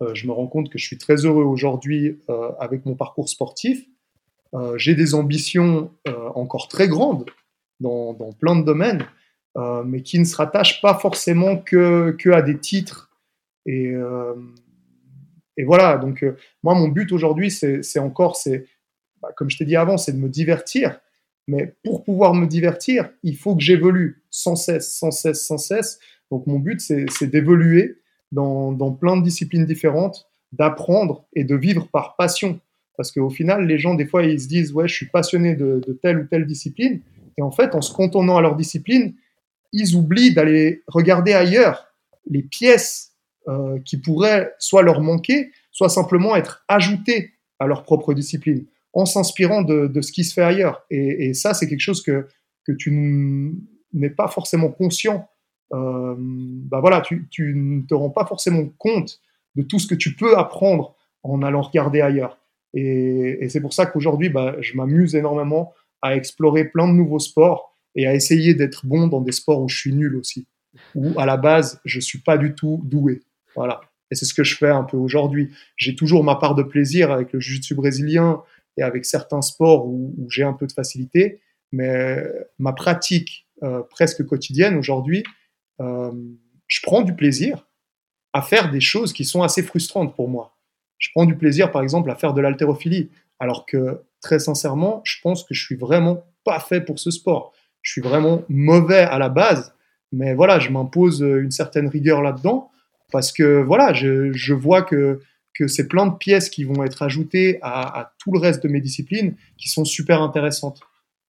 [0.01, 2.19] euh, je me rends compte que je suis très heureux aujourd'hui
[2.59, 3.85] avec mon parcours sportif.
[4.75, 5.89] J'ai des ambitions
[6.35, 7.25] encore très grandes
[7.79, 9.03] dans, dans plein de domaines,
[9.83, 13.09] mais qui ne se rattachent pas forcément que, que à des titres
[13.65, 13.95] et,
[15.57, 18.65] et voilà, donc euh, moi, mon but aujourd'hui, c'est encore, c'est,
[19.21, 20.99] bah, comme je t'ai dit avant, c'est de me divertir.
[21.47, 25.99] Mais pour pouvoir me divertir, il faut que j'évolue sans cesse, sans cesse, sans cesse.
[26.31, 27.99] Donc mon but, c'est d'évoluer
[28.31, 32.59] dans, dans, plein de disciplines différentes, d'apprendre et de vivre par passion.
[32.95, 35.81] Parce qu'au final, les gens, des fois, ils se disent, ouais, je suis passionné de,
[35.85, 37.01] de telle ou telle discipline.
[37.37, 39.13] Et en fait, en se contournant à leur discipline,
[39.73, 41.93] ils oublient d'aller regarder ailleurs
[42.29, 43.12] les pièces
[43.47, 49.05] euh, qui pourraient soit leur manquer, soit simplement être ajoutés à leur propre discipline, en
[49.05, 50.85] s'inspirant de, ce qui se fait ailleurs.
[50.89, 52.27] Et, ça, c'est quelque chose que,
[52.65, 52.91] que tu
[53.93, 55.27] n'es pas forcément conscient.
[55.73, 59.19] Euh, bah voilà, tu, ne te rends pas forcément compte
[59.55, 62.37] de tout ce que tu peux apprendre en allant regarder ailleurs.
[62.73, 67.75] Et, c'est pour ça qu'aujourd'hui, bah, je m'amuse énormément à explorer plein de nouveaux sports
[67.95, 70.47] et à essayer d'être bon dans des sports où je suis nul aussi,
[70.95, 73.21] où à la base, je suis pas du tout doué.
[73.55, 73.81] Voilà.
[74.11, 75.51] Et c'est ce que je fais un peu aujourd'hui.
[75.75, 78.43] J'ai toujours ma part de plaisir avec le jiu-jitsu brésilien
[78.77, 82.23] et avec certains sports où, j'ai un peu de facilité, mais
[82.59, 85.23] ma pratique euh, presque quotidienne aujourd'hui,
[85.79, 86.11] euh,
[86.67, 87.67] je prends du plaisir
[88.33, 90.57] à faire des choses qui sont assez frustrantes pour moi.
[90.97, 95.17] Je prends du plaisir, par exemple, à faire de l'haltérophilie, alors que très sincèrement, je
[95.21, 97.53] pense que je suis vraiment pas fait pour ce sport.
[97.81, 99.73] Je suis vraiment mauvais à la base,
[100.11, 102.69] mais voilà, je m'impose une certaine rigueur là-dedans
[103.11, 105.19] parce que voilà, je, vois que,
[105.53, 108.81] que c'est plein de pièces qui vont être ajoutées à, tout le reste de mes
[108.81, 110.81] disciplines qui sont super intéressantes.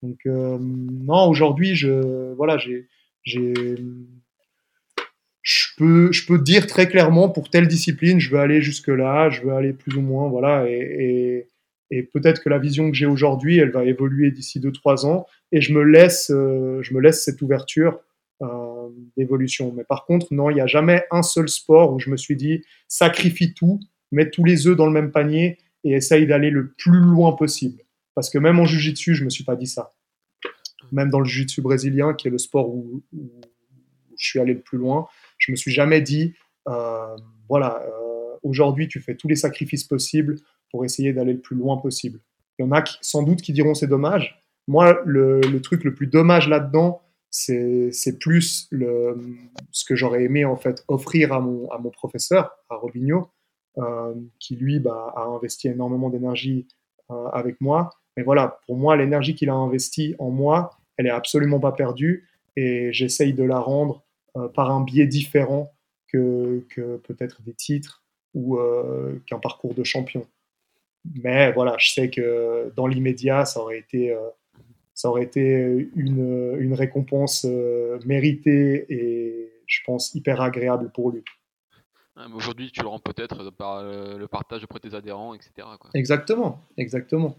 [0.03, 2.87] Donc euh, non, aujourd'hui, je voilà, j'ai
[5.45, 9.29] je peux, je peux dire très clairement pour telle discipline, je veux aller jusque là,
[9.29, 11.49] je veux aller plus ou moins, voilà, et,
[12.13, 15.73] peut-être que la vision que j'ai aujourd'hui, elle va évoluer d'ici 2-3 ans, et je
[15.73, 18.01] me laisse, euh, je me laisse cette ouverture
[19.17, 19.73] d'évolution.
[19.73, 22.37] Mais par contre, non, il n'y a jamais un seul sport où je me suis
[22.37, 23.81] dit sacrifie tout,
[24.13, 27.83] mets tous les œufs dans le même panier et essaye d'aller le plus loin possible.
[28.15, 29.95] Parce que même en jiu-jitsu, je ne me suis pas dit ça.
[30.93, 33.03] Même dans le jiu-jitsu brésilien, qui est le sport où,
[34.17, 36.35] je suis allé le plus loin, je me suis jamais dit
[36.69, 37.17] euh,
[37.49, 40.37] voilà, euh, aujourd'hui tu fais tous les sacrifices possibles
[40.71, 42.21] pour essayer d'aller le plus loin possible.
[42.59, 44.41] Il y en a sans doute qui diront c'est dommage.
[44.69, 47.04] Moi, le truc le plus dommage là-dedans,
[47.35, 48.71] c'est plus
[49.73, 53.29] ce que j'aurais aimé en fait offrir à mon, professeur, à Robinho,
[53.79, 56.69] euh, qui lui bah, a investi énormément d'énergie
[57.11, 57.91] euh, avec moi.
[58.17, 62.29] Mais voilà, pour moi, l'énergie qu'il a investie en moi, elle est absolument pas perdue
[62.55, 64.05] et j'essaye de la rendre
[64.37, 65.73] euh, par un biais différent
[66.07, 66.65] que
[67.03, 68.57] peut-être des titres ou
[69.27, 70.25] qu'un parcours de champion.
[71.21, 74.17] Mais voilà, je sais que dans l'immédiat, ça aurait été
[74.95, 81.23] ça aurait été une, une récompense euh, méritée et je pense hyper agréable pour lui.
[82.33, 85.67] Aujourd'hui, tu le rends peut-être par euh, le partage auprès de tes adhérents, etc.
[85.95, 87.37] Exactement, exactement.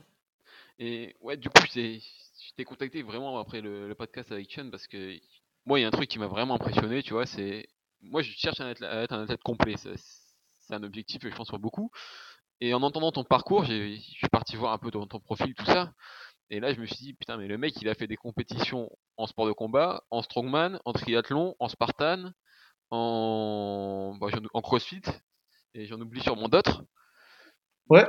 [0.80, 2.00] Et ouais, du coup, je
[2.46, 5.18] je t'ai contacté vraiment après le, podcast avec Chen parce que
[5.66, 7.68] moi, il y a un truc qui m'a vraiment impressionné, tu vois, c'est.
[8.02, 9.76] Moi, je cherche à être, un athlète complet.
[9.78, 11.90] C'est un objectif que je pense pour beaucoup.
[12.60, 15.66] Et en entendant ton parcours, je suis parti voir un peu ton, ton profil, tout
[15.66, 15.94] ça.
[16.50, 18.90] Et là, je me suis dit, putain, mais le mec, il a fait des compétitions
[19.18, 22.32] en sport de combat, en strongman, en triathlon, en spartan,
[22.92, 25.02] en, bah, en crossfit,
[25.74, 26.84] et j'en oublie sûrement d'autres.
[27.90, 28.06] Ouais.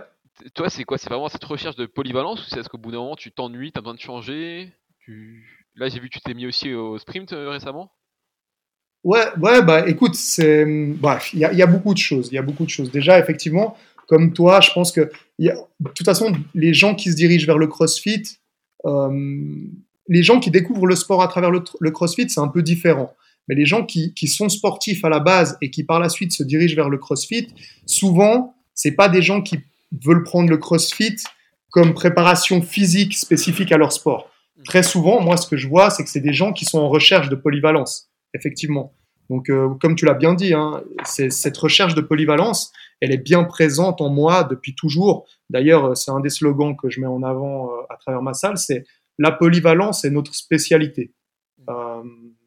[0.54, 0.98] Toi, c'est quoi?
[0.98, 3.72] C'est vraiment cette recherche de polyvalence ou c'est ce qu'au bout d'un moment, tu t'ennuies,
[3.72, 4.72] tu as besoin de changer
[5.76, 7.92] Là, j'ai vu que tu t'es mis aussi au sprint euh, récemment
[9.04, 10.64] Ouais, ouais, bah écoute, c'est.
[10.66, 12.28] Bref, il y, y, a beaucoup de choses.
[12.32, 12.90] Il y a beaucoup de choses.
[12.90, 17.16] Déjà, effectivement, comme toi, je pense que, y de toute façon, les gens qui se
[17.16, 18.38] dirigent vers le crossfit,
[18.84, 19.10] euh,
[20.08, 23.12] les gens qui découvrent le sport à travers le, crossfit, c'est un peu différent.
[23.48, 26.42] Mais les gens qui, sont sportifs à la base et qui par la suite se
[26.42, 27.48] dirigent vers le crossfit,
[27.86, 29.58] souvent, c'est pas des gens qui
[30.04, 31.16] veulent prendre le crossfit
[31.70, 34.30] comme préparation physique spécifique à leur sport.
[34.64, 36.88] Très souvent, moi, ce que je vois, c'est que c'est des gens qui sont en
[36.88, 38.94] recherche de polyvalence, effectivement.
[39.28, 43.44] Donc, euh, comme tu l'as bien dit, hein, cette recherche de polyvalence, elle est bien
[43.44, 45.26] présente en moi depuis toujours.
[45.50, 48.58] D'ailleurs, c'est un des slogans que je mets en avant euh, à travers ma salle,
[48.58, 48.84] c'est
[49.18, 51.12] la polyvalence est notre spécialité.
[51.68, 52.02] Euh,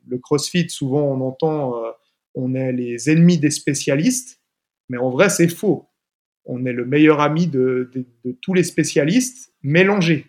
[0.08, 1.92] le CrossFit, souvent, on entend, euh,
[2.36, 4.42] on est les ennemis des spécialistes,
[4.90, 5.88] mais en vrai, c'est faux.
[6.46, 10.26] On est le meilleur ami de, de, de tous les spécialistes mélangés.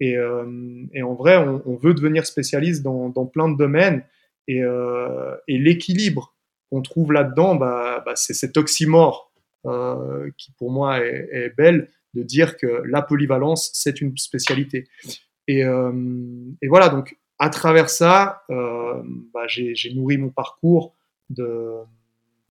[0.00, 4.04] Et, euh, et en vrai, on, on, veut devenir spécialiste dans, dans plein de domaines.
[4.46, 6.36] Et, euh, et l'équilibre
[6.70, 9.32] qu'on trouve là-dedans, bah, bah, c'est cet oxymore
[9.66, 14.86] euh, qui pour moi est, belle de dire que la polyvalence, c'est une spécialité.
[15.48, 15.92] Et, euh,
[16.68, 20.94] voilà, donc à travers ça, euh, bah, j'ai nourri mon parcours
[21.30, 21.72] de,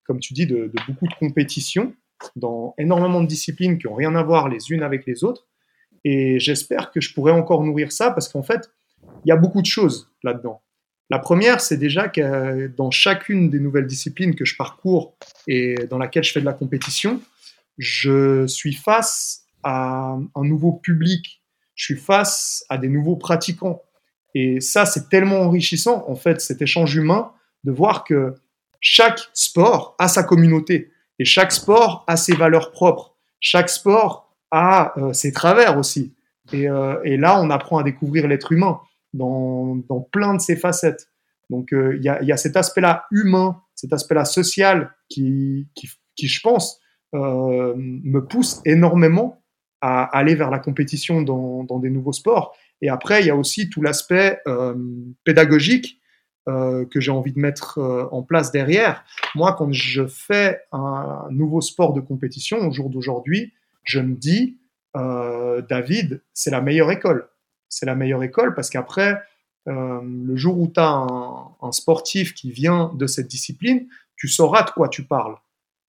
[0.06, 1.94] comme tu dis, de, de, beaucoup de compétitions
[2.36, 5.48] dans énormément de disciplines qui n'ont rien à voir les unes avec les autres.
[6.04, 8.70] Et j'espère que je pourrai encore nourrir ça parce qu'en fait,
[9.26, 10.62] il y a beaucoup de choses là-dedans.
[11.14, 15.16] La première, c'est déjà que dans chacune des nouvelles disciplines que je parcours
[15.48, 17.22] et dans laquelle je fais de la compétition,
[17.78, 21.44] je suis face à un nouveau public,
[21.76, 23.84] je suis face à des nouveaux pratiquants.
[24.34, 27.32] Et ça, c'est tellement enrichissant, en fait, cet échange humain,
[27.64, 28.34] de voir que
[28.80, 33.16] chaque sport a sa communauté et chaque sport a ses valeurs propres.
[33.40, 36.16] Chaque sport a euh, ses travers aussi.
[36.56, 38.82] Euh, et, là, on apprend à découvrir l'être humain
[39.14, 41.10] dans, plein de ses facettes.
[41.50, 46.42] Donc, euh, il y, a, cet aspect-là humain, cet aspect-là social qui, qui, qui, je
[46.42, 46.80] pense,
[47.14, 49.44] euh, me pousse énormément
[49.82, 52.56] à aller vers la compétition dans, des nouveaux sports.
[52.82, 54.76] Et après, il y a aussi tout l'aspect euh,
[55.24, 56.00] pédagogique
[56.46, 57.80] que j'ai envie de mettre
[58.12, 59.06] en place derrière.
[59.34, 63.54] Moi, quand je fais un nouveau sport de compétition au jour d'aujourd'hui,
[63.86, 64.58] je me dis,
[64.94, 67.30] David, c'est la meilleure école
[67.74, 69.22] c'est la meilleure école parce qu'après,
[69.68, 71.08] euh, le jour où tu as
[71.62, 75.36] un, sportif qui vient de cette discipline, tu sauras de quoi tu parles.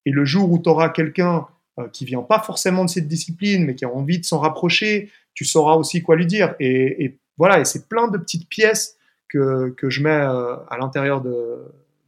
[0.06, 1.46] Et le jour où tu auras quelqu'un
[1.78, 5.10] euh, qui vient pas forcément de cette discipline, mais qui a envie de s'en rapprocher,
[5.34, 6.54] tu sauras aussi quoi lui dire.
[6.60, 8.96] Et, et voilà, et c'est plein de petites pièces
[9.28, 11.64] que, que je mets euh, à l'intérieur de,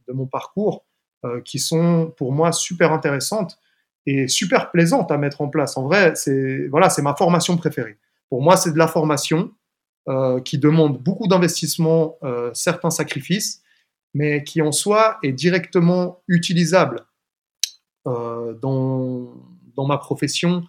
[0.07, 0.85] de, mon parcours
[1.25, 3.59] euh, qui sont pour moi super intéressantes
[4.05, 5.75] et super plaisantes à mettre en place.
[5.75, 7.97] En vrai, c'est voilà, c'est ma formation préférée.
[8.29, 9.51] Pour moi, c'est de la formation
[10.09, 13.61] euh, qui demande beaucoup d'investissement, euh, certains sacrifices,
[14.13, 17.05] mais qui en soi est directement utilisable
[18.07, 19.33] euh, dans,
[19.75, 20.63] dans, ma profession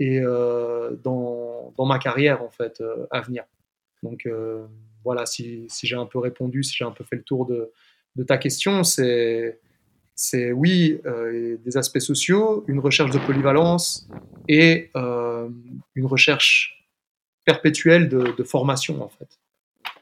[0.00, 3.44] et dans, dans, ma carrière en fait à venir.
[4.02, 4.28] Donc
[5.04, 7.70] voilà, si, si j'ai un peu répondu, si j'ai un peu fait le tour de,
[8.16, 9.60] de ta question, c'est
[10.16, 11.00] c'est oui,
[11.64, 14.08] des aspects sociaux, une recherche de polyvalence
[14.48, 16.79] et une recherche
[17.44, 19.40] perpétuelle de, de, formation en fait.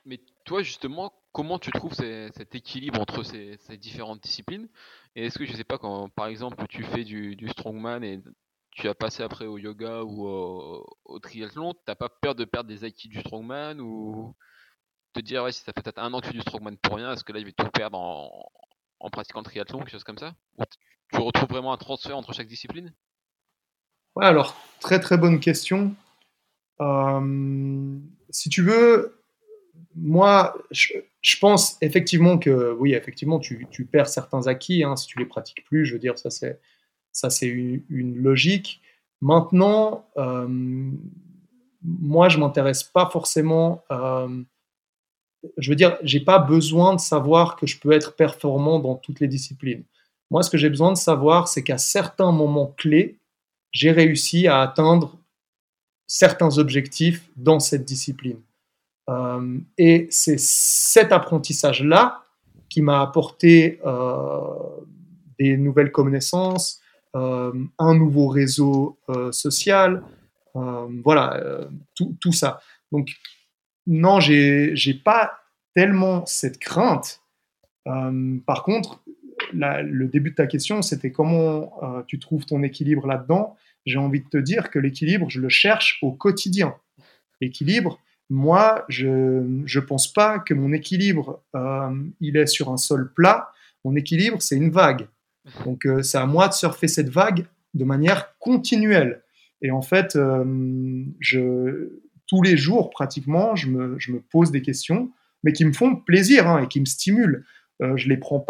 [0.04, 4.68] Mais toi justement, comment tu trouves ces, cet équilibre entre ces, ces, différentes disciplines?
[5.14, 8.20] Et est-ce que je sais pas quand par exemple tu fais du, du strongman et
[8.72, 12.68] tu as passé après au yoga ou au, au triathlon, t'as pas peur de perdre
[12.68, 14.34] des acquis du strongman ou
[15.12, 16.96] te dire ouais si ça fait peut-être un an que tu fais du strongman pour
[16.96, 18.50] rien, est-ce que là je vais tout perdre en,
[19.00, 20.34] en pratiquant le triathlon, quelque chose comme ça?
[20.58, 20.64] Ou
[21.12, 22.92] tu retrouves vraiment un transfert entre chaque discipline?
[24.16, 25.94] Ouais, alors très très bonne question.
[26.80, 27.98] Euh,
[28.30, 29.18] si tu veux,
[29.94, 30.92] moi, je,
[31.40, 35.86] pense effectivement que oui, effectivement, tu, perds certains acquis hein, si tu les pratiques plus.
[35.86, 36.60] Je veux dire, ça c'est
[37.12, 38.80] ça c'est une, une, logique.
[39.20, 40.46] Maintenant, euh,
[41.82, 43.84] moi, je m'intéresse pas forcément.
[43.90, 44.42] Euh,
[45.56, 49.20] je veux dire, j'ai pas besoin de savoir que je peux être performant dans toutes
[49.20, 49.84] les disciplines.
[50.30, 53.18] Moi, ce que j'ai besoin de savoir, c'est qu'à certains moments clés,
[53.70, 55.16] j'ai réussi à atteindre
[56.08, 58.40] certains objectifs dans cette discipline.
[59.08, 62.24] Euh, et c'est cet apprentissage-là
[62.68, 64.42] qui m'a apporté euh,
[65.38, 66.80] des nouvelles connaissances,
[67.14, 68.98] euh, un nouveau réseau
[69.30, 70.02] social,
[71.04, 71.40] voilà,
[71.94, 72.60] tout, ça.
[72.90, 73.10] Donc,
[73.86, 75.30] non, j'ai pas
[75.72, 77.20] tellement cette crainte.
[77.84, 79.00] par contre,
[79.52, 83.56] le début de ta question, c'était comment tu trouves ton équilibre là-dedans?
[83.88, 86.74] J'ai envie de te dire que l'équilibre, je le cherche au quotidien.
[87.40, 87.98] L'équilibre,
[88.28, 93.50] moi, je ne pense pas que mon équilibre, euh, il est sur un sol plat.
[93.84, 95.08] Mon équilibre, c'est une vague.
[95.64, 99.22] Donc, euh, c'est à moi de surfer cette vague de manière continuelle.
[99.62, 100.44] Et en fait, euh,
[101.18, 101.88] je,
[102.26, 105.10] tous les jours, pratiquement, je me, je me, pose des questions,
[105.42, 107.46] mais qui me font plaisir hein, et qui me stimulent.
[107.80, 108.44] je les prends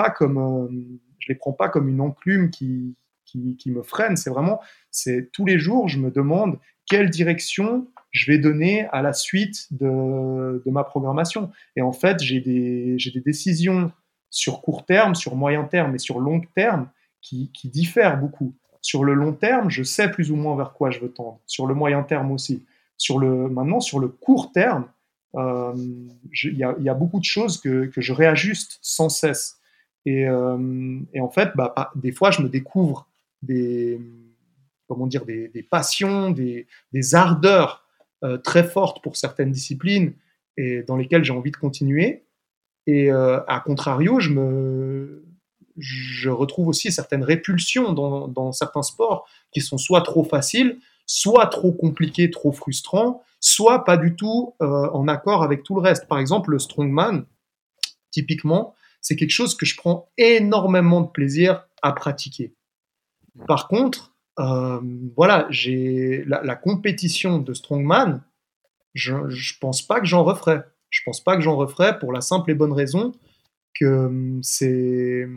[1.28, 2.96] les prends pas comme une enclume qui,
[3.28, 4.16] qui, me freine.
[4.16, 4.60] C'est vraiment,
[4.90, 9.66] c'est tous les jours, je me demande quelle direction je vais donner à la suite
[9.70, 11.50] de, ma programmation.
[11.76, 13.92] Et en fait, j'ai des, des, décisions
[14.30, 16.88] sur court terme, sur moyen terme et sur long terme
[17.20, 18.54] qui, diffèrent beaucoup.
[18.80, 21.40] Sur le long terme, je sais plus ou moins vers quoi je veux tendre.
[21.46, 22.64] Sur le moyen terme aussi.
[22.96, 24.86] Sur le, maintenant, sur le court terme,
[25.34, 25.74] euh,
[26.42, 29.58] il y, a beaucoup de choses que, je réajuste sans cesse.
[30.06, 33.08] Et, euh, en fait, bah, des fois, je me découvre
[33.42, 34.00] des,
[34.86, 36.66] comment dire, des, passions, des,
[37.12, 37.84] ardeurs
[38.24, 40.14] euh, très forte pour certaines disciplines
[40.56, 42.24] et dans lesquelles j'ai envie de continuer.
[42.86, 45.24] Et euh, à contrario, je, me,
[45.76, 51.46] je retrouve aussi certaines répulsions dans, dans, certains sports qui sont soit trop faciles, soit
[51.46, 56.08] trop compliqués, trop frustrants, soit pas du tout euh, en accord avec tout le reste.
[56.08, 57.24] Par exemple, le strongman,
[58.10, 62.54] typiquement, c'est quelque chose que je prends énormément de plaisir à pratiquer.
[63.46, 64.80] Par contre, euh,
[65.16, 68.22] voilà, j'ai la, compétition de strongman.
[68.94, 70.60] Je, ne pense pas que j'en referai.
[70.90, 73.12] Je pense pas que j'en referai pour la simple et bonne raison
[73.78, 75.28] que hum, c'est,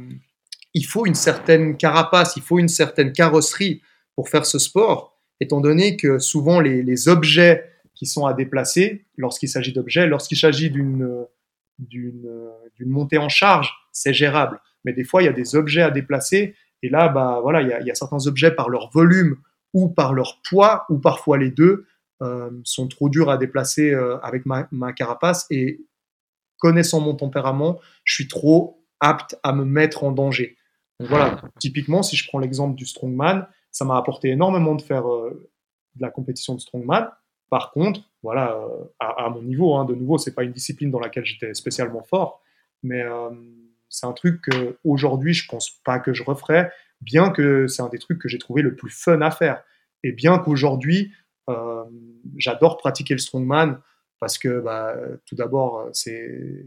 [0.73, 3.81] il faut une certaine carapace, il faut une certaine carrosserie
[4.15, 9.49] pour faire ce sport, étant donné que souvent les, objets qui sont à déplacer, lorsqu'il
[9.49, 11.27] s'agit d'objets, lorsqu'il s'agit d'une
[12.79, 14.61] montée en charge, c'est gérable.
[14.85, 17.85] Mais des fois, il y a des objets à déplacer et là, bah, voilà, il
[17.85, 19.37] y a, certains objets par leur volume
[19.73, 21.85] ou par leur poids, ou parfois les deux,
[22.21, 25.45] euh, sont trop durs à déplacer euh, avec ma, carapace.
[25.49, 25.85] Et
[26.59, 30.57] connaissant mon tempérament, je suis trop apte à me mettre en danger.
[30.99, 35.09] Donc voilà, typiquement, si je prends l'exemple du strongman, ça m'a apporté énormément de faire
[35.09, 35.49] euh,
[35.95, 37.09] de la compétition de strongman.
[37.49, 38.57] Par contre, voilà,
[38.99, 42.41] à, mon niveau, hein, de nouveau, c'est pas une discipline dans laquelle j'étais spécialement fort,
[42.81, 43.03] mais
[43.91, 47.99] c'est un truc qu'aujourd'hui, je pense pas que je referais, bien que c'est un des
[47.99, 49.63] trucs que j'ai trouvé le plus fun à faire.
[50.03, 51.13] Et bien qu'aujourd'hui,
[51.49, 51.83] euh,
[52.37, 53.79] j'adore pratiquer le strongman
[54.19, 56.65] parce que bah, tout d'abord, c'est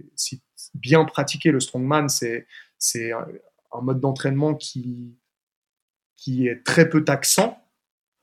[0.74, 2.46] bien pratiquer le strongman, c'est
[2.78, 5.16] c'est un mode d'entraînement qui
[6.16, 7.58] qui est très peu taxant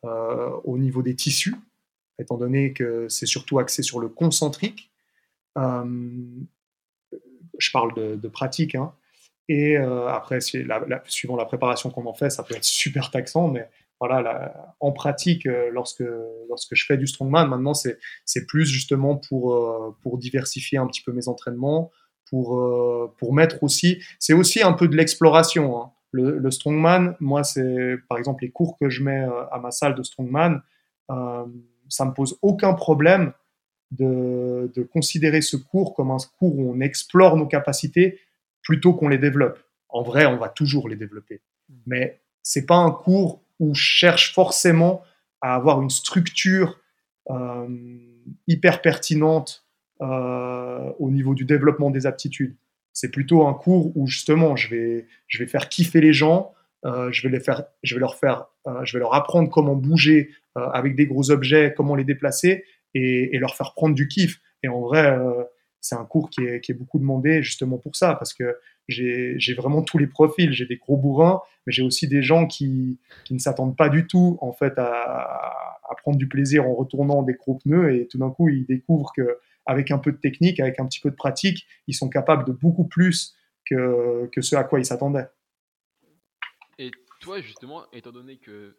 [0.06, 1.56] euh, au niveau des tissus,
[2.20, 4.92] étant donné que c'est surtout axé sur le concentrique.
[5.58, 5.86] Euh,
[7.62, 8.76] je parle de, pratique.
[8.76, 8.94] Hein.
[9.48, 13.70] Et euh, après, suivant la préparation qu'on en fait, ça peut être super taxant, mais
[14.00, 16.04] voilà, en pratique, euh, lorsque,
[16.50, 21.04] lorsque je fais du strongman, maintenant, c'est plus justement pour, euh, pour diversifier un petit
[21.04, 21.92] peu mes entraînements,
[22.30, 22.58] pour,
[23.18, 25.82] pour mettre aussi, c'est aussi un peu de l'exploration.
[25.82, 25.92] Hein.
[26.12, 29.96] Le, le, strongman, moi, c'est par exemple les cours que je mets à ma salle
[29.96, 30.62] de strongman,
[31.10, 33.34] ça me pose aucun problème
[33.92, 38.20] de, considérer ce cours comme un cours où on explore nos capacités
[38.64, 39.60] plutôt qu'on les développe.
[39.90, 41.42] En vrai, on va toujours les développer.
[41.70, 41.76] Mm.
[41.88, 45.04] Mais c'est pas un cours où je cherche forcément
[45.42, 46.80] à avoir une structure
[47.30, 47.68] euh,
[48.48, 49.66] hyper pertinente
[50.02, 52.56] euh, au niveau du développement des aptitudes.
[52.94, 56.54] C'est plutôt un cours où justement je vais, je vais faire kiffer les gens,
[56.86, 58.48] euh, je, vais les faire, je, vais leur faire,
[58.84, 63.56] je vais leur apprendre comment bouger avec des gros objets, comment les déplacer, et, leur
[63.56, 64.40] faire prendre du kiff.
[64.64, 65.44] Et en vrai, euh,
[65.80, 69.98] c'est un cours qui est, beaucoup demandé justement pour ça, parce que j'ai vraiment tous
[69.98, 70.52] les profils.
[70.52, 74.38] J'ai des gros bourrins, mais j'ai aussi des gens qui, ne s'attendent pas du tout
[74.42, 75.68] en fait à,
[75.98, 79.38] prendre du plaisir en retournant des gros pneus, et tout d'un coup ils découvrent que
[79.68, 82.54] avec un peu de technique, avec un petit peu de pratique, ils sont capables de
[82.54, 83.36] beaucoup plus
[83.66, 85.28] que ce à quoi ils s'attendaient.
[86.80, 86.90] Et
[87.20, 88.76] toi, justement, étant donné que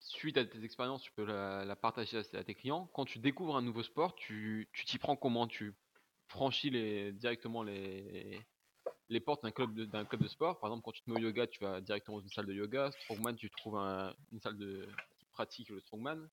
[0.00, 2.88] suite à tes expériences, tu peux la, partager à, tes clients.
[2.94, 5.46] Quand tu découvres un nouveau sport, tu t'y prends comment?
[5.46, 5.74] Tu
[6.28, 8.40] franchis les, directement les,
[9.08, 10.58] les portes d'un club, de, club de sport.
[10.58, 12.54] Par exemple, quand tu te mets au yoga, tu vas directement dans une salle de
[12.54, 12.90] yoga.
[13.02, 14.88] Strongman, tu trouves une salle de,
[15.18, 16.28] qui pratique le strongman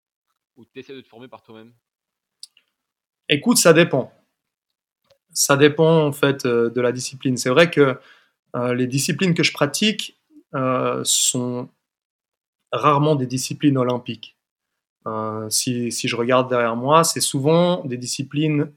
[0.55, 1.73] ou tu essaies de te former par toi-même?
[3.29, 4.11] Écoute, ça dépend.
[5.31, 7.37] Ça dépend en fait de la discipline.
[7.37, 7.99] C'est vrai que
[8.73, 10.19] les disciplines que je pratique
[11.03, 11.69] sont
[12.73, 14.35] rarement des disciplines olympiques.
[15.49, 18.71] si, si, je regarde derrière moi, c'est souvent des disciplines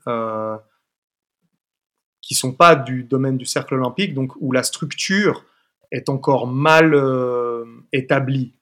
[2.26, 5.44] qui sont pas du domaine du cercle olympique, donc où la structure
[5.92, 8.53] est encore mal euh, établie,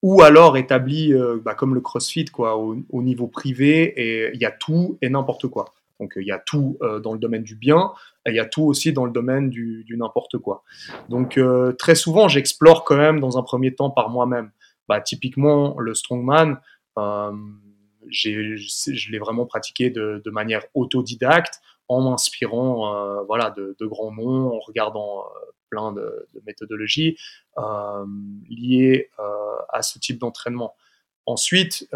[0.00, 4.46] ou alors établie euh, bah, comme le CrossFit, quoi, au, niveau privé, et il y
[4.46, 5.66] a tout et n'importe quoi.
[6.00, 7.92] Donc il y a tout euh, dans le domaine du bien,
[8.26, 10.64] et il y a tout aussi dans le domaine du n'importe quoi.
[11.10, 11.38] Donc
[11.78, 14.50] très souvent, j'explore quand même dans un premier temps par moi-même.
[14.88, 16.60] Bah, typiquement, le strongman,
[16.96, 24.54] je l'ai vraiment pratiqué de, de manière autodidacte en m'inspirant euh, voilà, de, grands noms,
[24.54, 25.22] en regardant euh,
[25.70, 27.16] plein de, méthodologies
[27.58, 28.06] euh,
[28.48, 29.10] liées
[29.72, 30.74] à ce type d'entraînement.
[31.24, 31.88] Ensuite,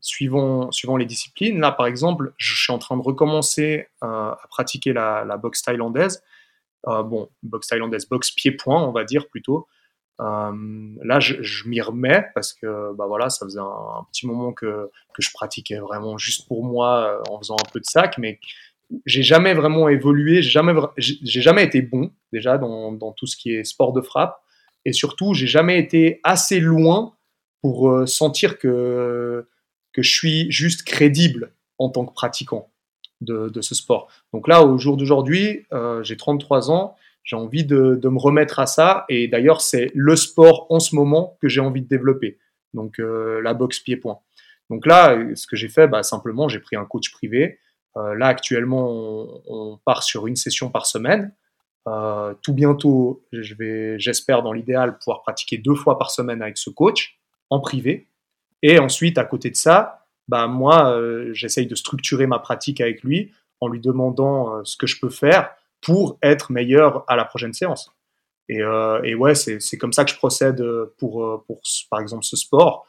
[0.00, 4.92] suivant, suivant les disciplines, là par exemple, je suis en train de recommencer à pratiquer
[4.92, 6.22] la, boxe thaïlandaise.
[6.84, 9.66] bon, boxe thaïlandaise, boxe pied-point, on va dire plutôt.
[11.02, 15.28] Là, je, m'y remets parce que bah voilà, ça faisait un, petit moment que, je
[15.34, 18.40] pratiquais vraiment juste pour moi en faisant un peu de sac, mais
[19.04, 23.64] j'ai jamais vraiment évolué, j'ai jamais, jamais été bon déjà dans, tout ce qui est
[23.64, 24.40] sport de frappe,
[24.84, 27.14] et surtout j'ai jamais été assez loin
[27.60, 29.46] pour euh, sentir que
[29.96, 32.70] je suis juste crédible en tant que pratiquant
[33.20, 34.08] de, de ce sport.
[34.32, 38.58] Donc là, au jour d'aujourd'hui, euh, j'ai 33 ans, j'ai envie de, de, me remettre
[38.58, 42.38] à ça, et d'ailleurs c'est le sport en ce moment que j'ai envie de développer.
[42.74, 44.18] Donc euh, la boxe pied-point.
[44.68, 47.58] Donc là, ce que j'ai fait, bah, simplement, j'ai pris un coach privé.
[47.96, 51.34] Euh, là, actuellement, on, part sur une session par semaine.
[51.88, 56.56] Euh, tout bientôt, je vais, j'espère dans l'idéal pouvoir pratiquer deux fois par semaine avec
[56.56, 57.18] ce coach
[57.48, 58.06] en privé.
[58.62, 60.96] Et ensuite, à côté de ça, bah moi,
[61.32, 65.50] j'essaye de structurer ma pratique avec lui en lui demandant ce que je peux faire
[65.80, 67.92] pour être meilleur à la prochaine séance.
[68.48, 68.58] Et,
[69.04, 70.62] et ouais, c'est comme ça que je procède
[70.98, 71.60] pour, pour
[71.90, 72.86] par exemple, ce sport.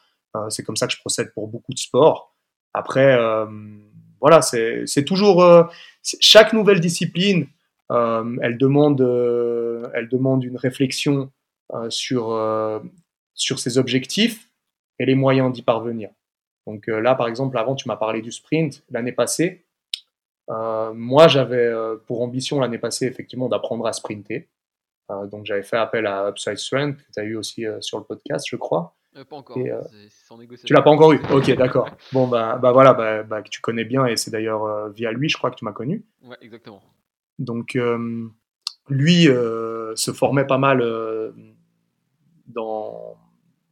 [0.49, 2.35] c'est comme ça que je procède pour beaucoup de sports.
[2.73, 3.15] Après,
[4.21, 5.63] voilà, c'est toujours euh,
[6.03, 7.47] chaque nouvelle discipline,
[7.91, 11.31] euh, elle demande, euh, elle demande une réflexion
[11.87, 12.37] sur
[13.33, 14.49] sur ses objectifs
[14.99, 16.09] et les moyens d'y parvenir.
[16.67, 19.65] Donc là, par exemple, avant, tu m'as parlé du sprint l'année passée.
[20.93, 21.71] Moi, j'avais
[22.05, 24.49] pour ambition l'année passée, effectivement, d'apprendre à sprinter.
[25.29, 28.45] donc, j'avais fait appel à Upside Strength, que tu as eu aussi sur le podcast,
[28.49, 28.95] je crois.
[29.17, 29.57] Euh, pas encore.
[29.57, 29.81] Euh,
[30.65, 31.89] tu l'as pas encore eu Ok, d'accord.
[32.13, 35.11] Bon, bah, bah voilà, bah, bah, que tu connais bien, et c'est d'ailleurs euh, via
[35.11, 36.05] lui, je crois, que tu m'as connu.
[36.23, 36.81] Ouais, exactement.
[37.39, 37.77] Donc,
[38.87, 40.83] lui se formait pas mal
[42.47, 43.17] dans,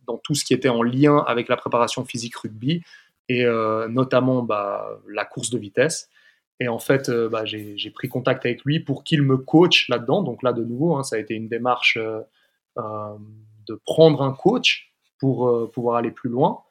[0.07, 2.81] dans tout ce qui était en lien avec la préparation physique rugby,
[3.27, 3.45] et
[3.89, 6.09] notamment bah, la course de vitesse.
[6.59, 10.23] Et en fait, bah, j'ai pris contact avec lui pour qu'il me coach là-dedans.
[10.23, 11.97] Donc là, de nouveau, hein, ça a été une démarche
[12.77, 14.89] de prendre un coach
[15.19, 16.61] pour euh, pouvoir aller plus loin.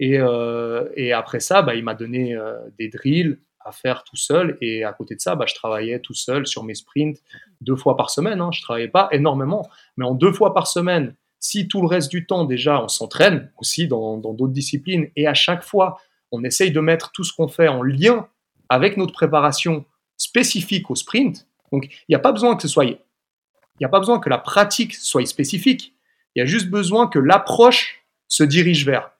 [0.00, 4.58] Et, euh, après ça, bah, il m'a donné euh, des drills à faire tout seul.
[4.60, 7.22] Et à côté de ça, bah, je travaillais tout seul sur mes sprints
[7.60, 8.40] deux fois par semaine.
[8.40, 8.50] Hein.
[8.52, 12.24] Je travaillais pas énormément, mais en deux fois par semaine, si tout le reste du
[12.24, 15.98] temps déjà on s'entraîne aussi dans d'autres disciplines et à chaque fois
[16.30, 18.28] on essaye de mettre tout ce qu'on fait en lien
[18.72, 19.84] avec notre préparation
[20.16, 21.46] spécifique au sprint.
[21.72, 24.38] Donc il n'y a pas besoin que ce soit, il a pas besoin que la
[24.38, 25.94] pratique soit spécifique.
[26.34, 29.10] Il y a juste besoin que l'approche se dirige vers.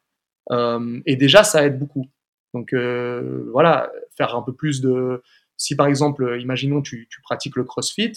[0.50, 2.06] Euh, et déjà, ça aide beaucoup.
[2.54, 5.22] Donc euh, voilà, faire un peu plus de...
[5.56, 8.12] Si par exemple, imaginons tu, tu pratiques le CrossFit,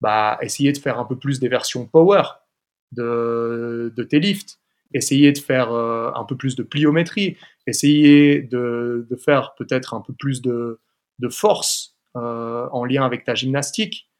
[0.00, 2.22] bah, essayer de faire un peu plus des versions power
[2.92, 4.58] de, de tes lifts,
[4.94, 7.36] essayer de faire euh, un peu plus de pliométrie,
[7.66, 10.80] essayer de, de faire peut-être un peu plus de,
[11.18, 14.10] de force en lien avec ta gymnastique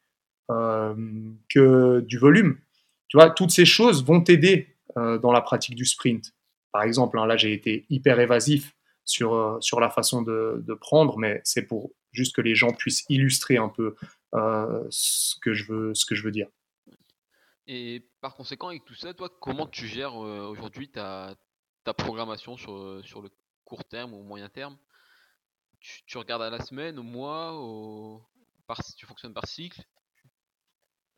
[0.48, 2.56] que du volume.
[3.08, 6.32] Tu vois, toutes ces choses vont t'aider euh, dans la pratique du sprint.
[6.72, 10.74] Par exemple, hein, là, j'ai été hyper évasif sur, euh, sur la façon de, de
[10.74, 13.96] prendre, mais c'est pour juste que les gens puissent illustrer un peu
[14.34, 16.48] euh, ce, que je veux, ce que je veux dire.
[17.66, 21.34] Et par conséquent, avec tout ça, toi, comment tu gères aujourd'hui ta,
[21.84, 23.30] ta, programmation sur, sur le
[23.64, 24.76] court terme ou moyen terme?
[25.80, 27.52] Tu, regardes à la semaine, au mois,
[28.96, 29.82] tu fonctionnes par cycle?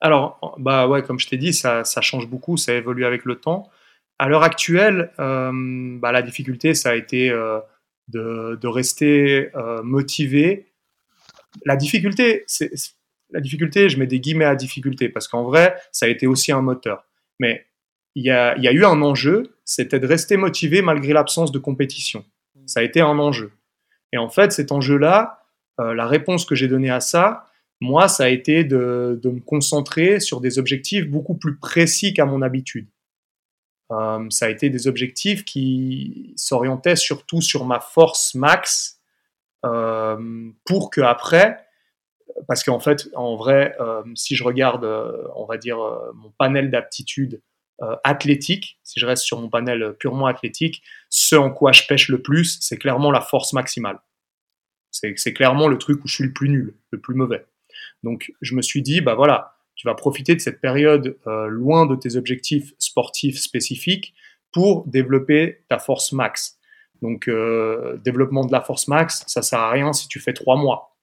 [0.01, 3.71] Alors, bah ouais, comme je t'ai dit, ça, change beaucoup, ça évolue avec le temps.
[4.19, 5.51] À l'heure actuelle, euh,
[5.99, 7.61] bah, la difficulté, ça a été euh,
[8.09, 10.73] de, rester euh, motivé.
[11.65, 12.73] La difficulté, c'est
[13.35, 16.53] la difficulté, je mets des guillemets à difficulté parce qu'en vrai, ça a été aussi
[16.53, 17.05] un moteur.
[17.39, 17.67] Mais
[18.15, 21.59] il y a, y a eu un enjeu, c'était de rester motivé malgré l'absence de
[21.59, 22.25] compétition.
[22.67, 23.53] Ça a été un enjeu.
[24.13, 25.43] Et en fait, cet enjeu-là,
[25.79, 27.49] la réponse que j'ai donnée à ça,
[27.81, 32.41] moi, ça a été de, me concentrer sur des objectifs beaucoup plus précis qu'à mon
[32.41, 32.89] habitude.
[33.91, 39.01] ça a été des objectifs qui s'orientaient surtout sur ma force max
[39.63, 41.64] pour que après,
[42.49, 43.77] parce qu'en fait, en vrai,
[44.15, 44.85] si je regarde,
[45.37, 45.79] on va dire,
[46.15, 47.41] mon panel d'aptitudes
[47.83, 50.81] euh, athlétique, si je reste sur mon panel purement athlétique,
[51.11, 53.99] ce en quoi je pêche le plus, c'est clairement la force maximale.
[54.93, 57.45] C'est clairement le truc où je suis le plus nul, le plus mauvais.
[58.05, 61.85] Donc je me suis dit, bah voilà, tu vas profiter de cette période euh, loin
[61.87, 64.15] de tes objectifs sportifs spécifiques
[64.53, 66.61] pour développer ta force max.
[67.03, 70.57] Donc euh, développement de la force max, ça sert à rien si tu fais trois
[70.57, 70.94] mois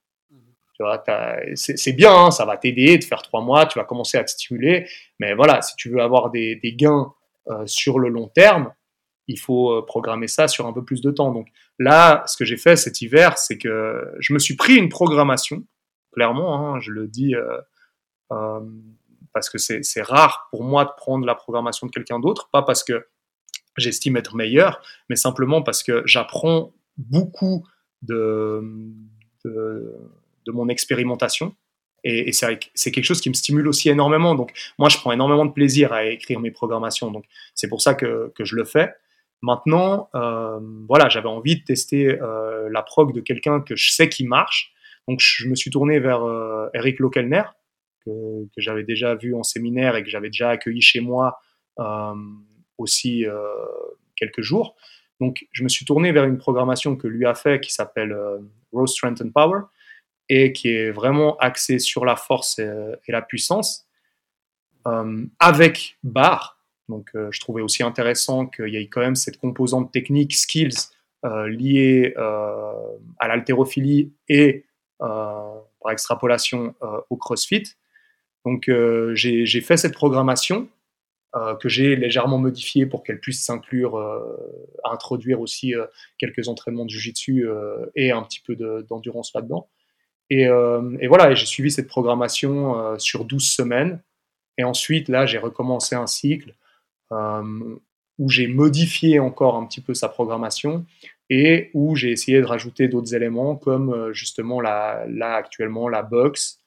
[1.55, 4.31] c'est bien, hein, ça va t'aider de faire trois mois, tu vas commencer à te
[4.31, 4.87] stimuler.
[5.19, 7.13] Mais voilà, si tu veux avoir des, gains
[7.49, 8.73] euh, sur le long terme,
[9.27, 11.31] il faut euh, programmer ça sur un peu plus de temps.
[11.31, 11.47] Donc
[11.79, 15.63] là, ce que j'ai fait cet hiver, c'est que je me suis pris une programmation,
[16.11, 18.59] clairement, hein, je le dis euh,
[19.33, 22.83] parce que c'est rare pour moi de prendre la programmation de quelqu'un d'autre, pas parce
[22.83, 23.07] que
[23.77, 27.65] j'estime être meilleur, mais simplement parce que j'apprends beaucoup
[28.01, 28.61] de,
[29.45, 29.95] de
[30.45, 31.55] de mon expérimentation.
[32.03, 34.35] Et, c'est quelque chose qui me stimule aussi énormément.
[34.35, 37.11] Donc, moi, je prends énormément de plaisir à écrire mes programmations.
[37.11, 38.93] Donc, c'est pour ça que, je le fais.
[39.43, 44.09] Maintenant, euh, voilà, j'avais envie de tester euh, la prog de quelqu'un que je sais
[44.09, 44.71] qui marche.
[45.07, 47.43] Donc, je me suis tourné vers euh, Eric Lokelner,
[48.05, 51.39] que, que j'avais déjà vu en séminaire et que j'avais déjà accueilli chez moi
[52.77, 53.25] aussi
[54.15, 54.75] quelques jours.
[55.19, 58.15] Donc, je me suis tourné vers une programmation que lui a fait qui s'appelle
[58.71, 59.61] Rose Strength and Power
[60.33, 63.85] et qui est vraiment axé sur la force et, la puissance,
[64.87, 66.57] euh, avec barre.
[66.87, 70.87] Donc, euh, je trouvais aussi intéressant qu'il y ait quand même cette composante technique, skills,
[71.25, 74.65] euh, liée à l'haltérophilie et
[74.99, 76.75] par extrapolation
[77.09, 77.63] au CrossFit.
[78.45, 78.71] Donc,
[79.13, 80.69] j'ai fait cette programmation
[81.59, 83.99] que j'ai légèrement modifiée pour qu'elle puisse s'inclure,
[84.83, 85.73] introduire aussi
[86.19, 87.47] quelques entraînements de Jiu-Jitsu
[87.95, 89.67] et un petit peu d'endurance là-dedans.
[90.31, 94.01] Euh, et, voilà, j'ai suivi cette programmation euh, sur 12 semaines.
[94.57, 96.53] Et ensuite, là, j'ai recommencé un cycle
[97.11, 97.77] euh,
[98.17, 100.85] où j'ai modifié encore un petit peu sa programmation
[101.29, 106.59] et où j'ai essayé de rajouter d'autres éléments comme justement là actuellement la boxe,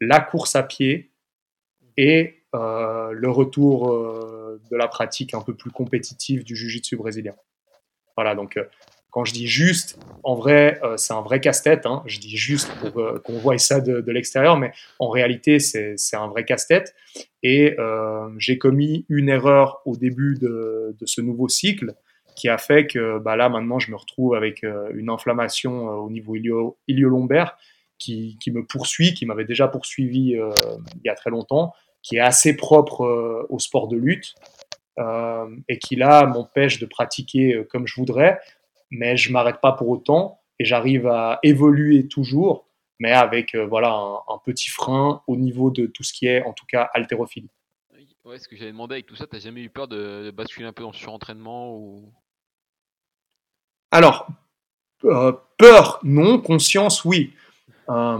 [0.00, 1.10] la course à pied
[1.96, 3.90] et le retour
[4.70, 7.34] de la pratique un peu plus compétitive du jiu-jitsu brésilien.
[8.16, 8.56] Voilà, donc
[9.14, 11.86] quand je dis juste, en vrai, euh, c'est un vrai casse-tête.
[11.86, 12.02] Hein.
[12.04, 16.26] Je dis juste pour euh, qu'on voie ça de, l'extérieur, mais en réalité, c'est un
[16.26, 16.96] vrai casse-tête.
[17.44, 21.94] Et euh, j'ai commis une erreur au début de, ce nouveau cycle
[22.34, 26.34] qui a fait que bah, là, maintenant, je me retrouve avec une inflammation au niveau
[26.34, 27.56] ilio-lombaire
[28.00, 32.20] qui, qui, me poursuit, qui m'avait déjà poursuivi il y a très longtemps, qui est
[32.20, 34.34] assez propre au sport de lutte.
[35.68, 38.40] et qui là m'empêche de pratiquer comme je voudrais
[38.94, 42.68] mais je m'arrête pas pour autant et j'arrive à évoluer toujours,
[42.98, 43.90] mais avec euh, voilà
[44.28, 47.50] un, petit frein au niveau de tout ce qui est en tout cas haltérophilie.
[48.24, 50.66] Ouais, ce que j'avais demandé avec tout ça, tu n'as jamais eu peur de, basculer
[50.66, 52.10] un peu dans le surentraînement ou...
[53.90, 54.28] Alors,
[55.04, 57.34] euh, peur, non, conscience, oui.
[57.90, 58.18] Euh,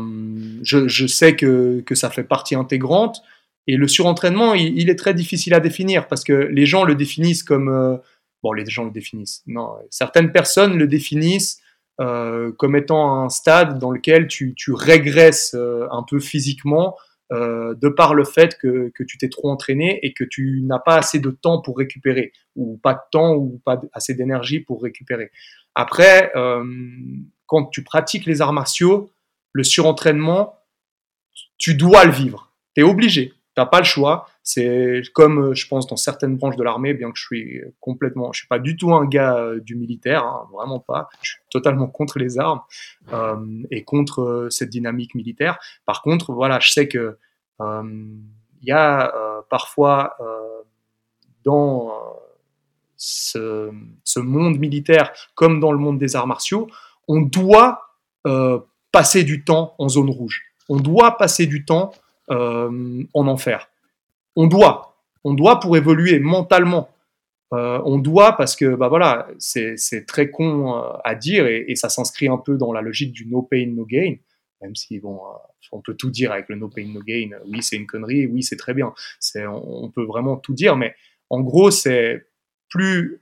[0.62, 3.22] je, sais que, que, ça fait partie intégrante.
[3.66, 7.43] Et le surentraînement, il, est très difficile à définir parce que les gens le définissent
[7.43, 7.99] comme
[8.45, 9.42] bon, les gens le définissent.
[9.47, 11.62] Non, certaines personnes le définissent
[11.99, 16.97] euh, comme étant un stade dans lequel tu, régresses euh, un peu physiquement
[17.32, 20.97] euh, de par le fait que, tu t'es trop entraîné et que tu n'as pas
[20.97, 25.30] assez de temps pour récupérer, ou pas de temps ou pas assez d'énergie pour récupérer.
[25.74, 26.32] Après,
[27.47, 29.11] quand tu pratiques les arts martiaux,
[29.53, 30.59] le surentraînement,
[31.59, 32.53] tu dois le vivre.
[32.74, 33.32] Tu es obligé.
[33.55, 34.26] Tu n'as pas le choix.
[34.42, 38.32] C'est comme, euh, je pense, dans certaines branches de l'armée, bien que je suis complètement,
[38.32, 41.09] je suis pas du tout un gars euh, du militaire, hein, vraiment pas.
[41.22, 42.62] Je suis totalement contre les armes
[43.12, 45.59] euh, et contre cette dynamique militaire.
[45.86, 47.16] Par contre, voilà, je sais que
[47.61, 50.16] il y a parfois
[51.44, 51.92] dans
[52.96, 53.70] ce,
[54.16, 56.66] monde militaire, comme dans le monde des arts martiaux,
[57.07, 57.94] on doit
[58.90, 60.42] passer du temps en zone rouge.
[60.68, 61.92] On doit passer du temps
[62.29, 63.68] en enfer
[64.37, 64.97] on doit.
[65.25, 66.91] On doit pour évoluer mentalement.
[67.53, 71.89] Euh, on doit parce que bah voilà, c'est très con euh, à dire et, ça
[71.89, 74.16] s'inscrit un peu dans la logique du no pain no gain.
[74.61, 75.37] Même si bon, euh,
[75.72, 77.31] on peut tout dire avec le no pain no gain.
[77.47, 78.27] Oui, c'est une connerie.
[78.27, 78.93] Oui, c'est très bien.
[79.37, 80.95] On, on peut vraiment tout dire, mais
[81.31, 82.27] en gros, c'est
[82.68, 83.20] plus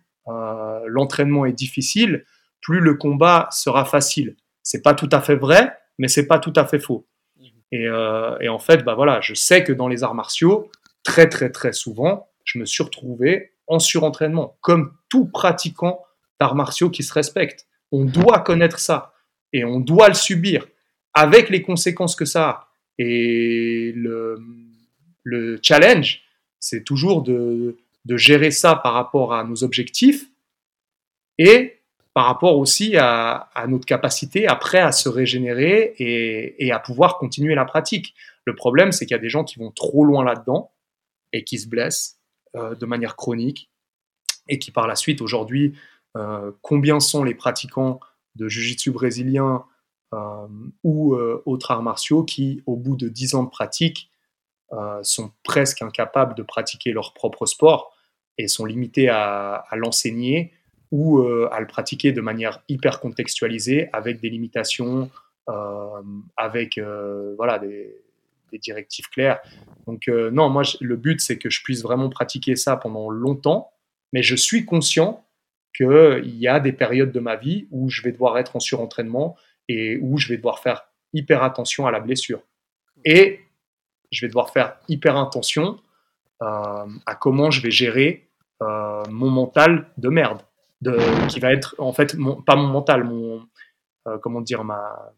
[0.87, 2.25] l'entraînement est difficile,
[2.61, 4.37] plus le combat sera facile.
[4.63, 7.07] C'est pas tout à fait vrai, mais c'est pas tout à fait faux.
[7.73, 8.39] Mhm.
[8.41, 10.71] Et, en fait, bah voilà, je sais que dans les arts martiaux,
[11.05, 16.03] très très très souvent, je me suis retrouvé en surentraînement, comme tout pratiquant
[16.41, 17.67] d'arts martiaux qui se respecte.
[17.91, 19.15] On doit connaître ça
[19.53, 20.67] et on doit le subir
[21.15, 22.69] avec les conséquences que ça a.
[22.99, 24.39] Et le,
[25.23, 26.23] le challenge,
[26.59, 30.27] c'est toujours de, de, gérer ça par rapport à nos objectifs
[31.39, 31.82] et
[32.15, 37.55] par rapport aussi à, notre capacité après à se régénérer et, et, à pouvoir continuer
[37.55, 38.15] la pratique.
[38.45, 40.73] Le problème, c'est qu'il y a des gens qui vont trop loin là-dedans
[41.33, 42.19] et qui se blessent
[42.55, 43.71] euh, de manière chronique
[44.49, 45.75] et qui par la suite aujourd'hui,
[46.17, 48.01] euh, combien sont les pratiquants
[48.35, 49.65] de jiu-jitsu brésilien
[50.13, 50.47] euh,
[50.85, 51.15] ou
[51.47, 54.11] autres arts martiaux qui, au bout de 10 ans de pratique,
[55.03, 57.95] sont presque incapables de pratiquer leur propre sport
[58.39, 60.53] et sont limités à, l'enseigner
[60.93, 61.21] ou
[61.51, 65.11] à le pratiquer de manière hyper contextualisée avec des limitations,
[66.37, 66.79] avec
[67.37, 68.03] voilà, des,
[68.59, 69.41] directives claires.
[69.87, 73.73] Donc euh, non, moi le but c'est que je puisse vraiment pratiquer ça pendant longtemps,
[74.13, 75.27] mais je suis conscient
[75.75, 79.37] qu'il y a des périodes de ma vie où je vais devoir être en surentraînement
[79.69, 80.85] et où je vais devoir faire
[81.15, 82.43] hyper attention à la blessure.
[83.05, 83.41] Et
[84.11, 85.81] je vais devoir faire hyper attention
[86.43, 88.29] euh, à comment je vais gérer
[88.63, 90.43] euh, mon mental de merde,
[90.83, 93.47] de, qui va être en fait pas mon mental, mon
[94.21, 95.13] comment dire ma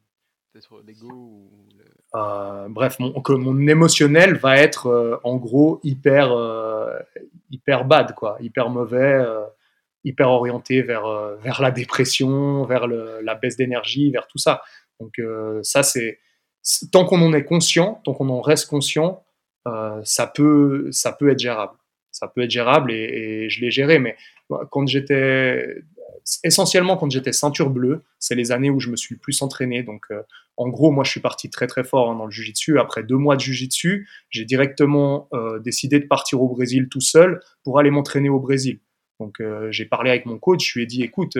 [2.14, 6.96] euh, bref, mon, que mon émotionnel va être euh, en gros hyper, euh,
[7.50, 9.24] hyper bad, quoi, hyper mauvais,
[10.04, 11.06] hyper orienté vers,
[11.42, 14.62] vers la dépression, vers la baisse d'énergie, vers tout ça.
[15.00, 15.20] Donc
[15.62, 16.20] ça, c'est
[16.92, 19.24] tant qu'on en est conscient, tant qu'on en reste conscient,
[20.04, 21.76] ça peut, ça peut être gérable.
[22.10, 23.98] Ça peut être gérable et, et je l'ai géré.
[23.98, 24.16] Mais
[24.70, 25.82] quand j'étais
[26.42, 29.82] essentiellement quand j'étais ceinture bleue, c'est les années où je me suis plus entraîné.
[29.82, 30.22] Donc, euh,
[30.56, 32.78] en gros, moi, je suis parti très très fort hein, dans le jujitsu.
[32.78, 37.40] Après deux mois de jujitsu, j'ai directement euh, décidé de partir au Brésil tout seul
[37.62, 38.80] pour aller m'entraîner au Brésil.
[39.20, 40.72] Donc, euh, j'ai parlé avec mon coach.
[40.72, 41.36] Je lui ai dit, écoute,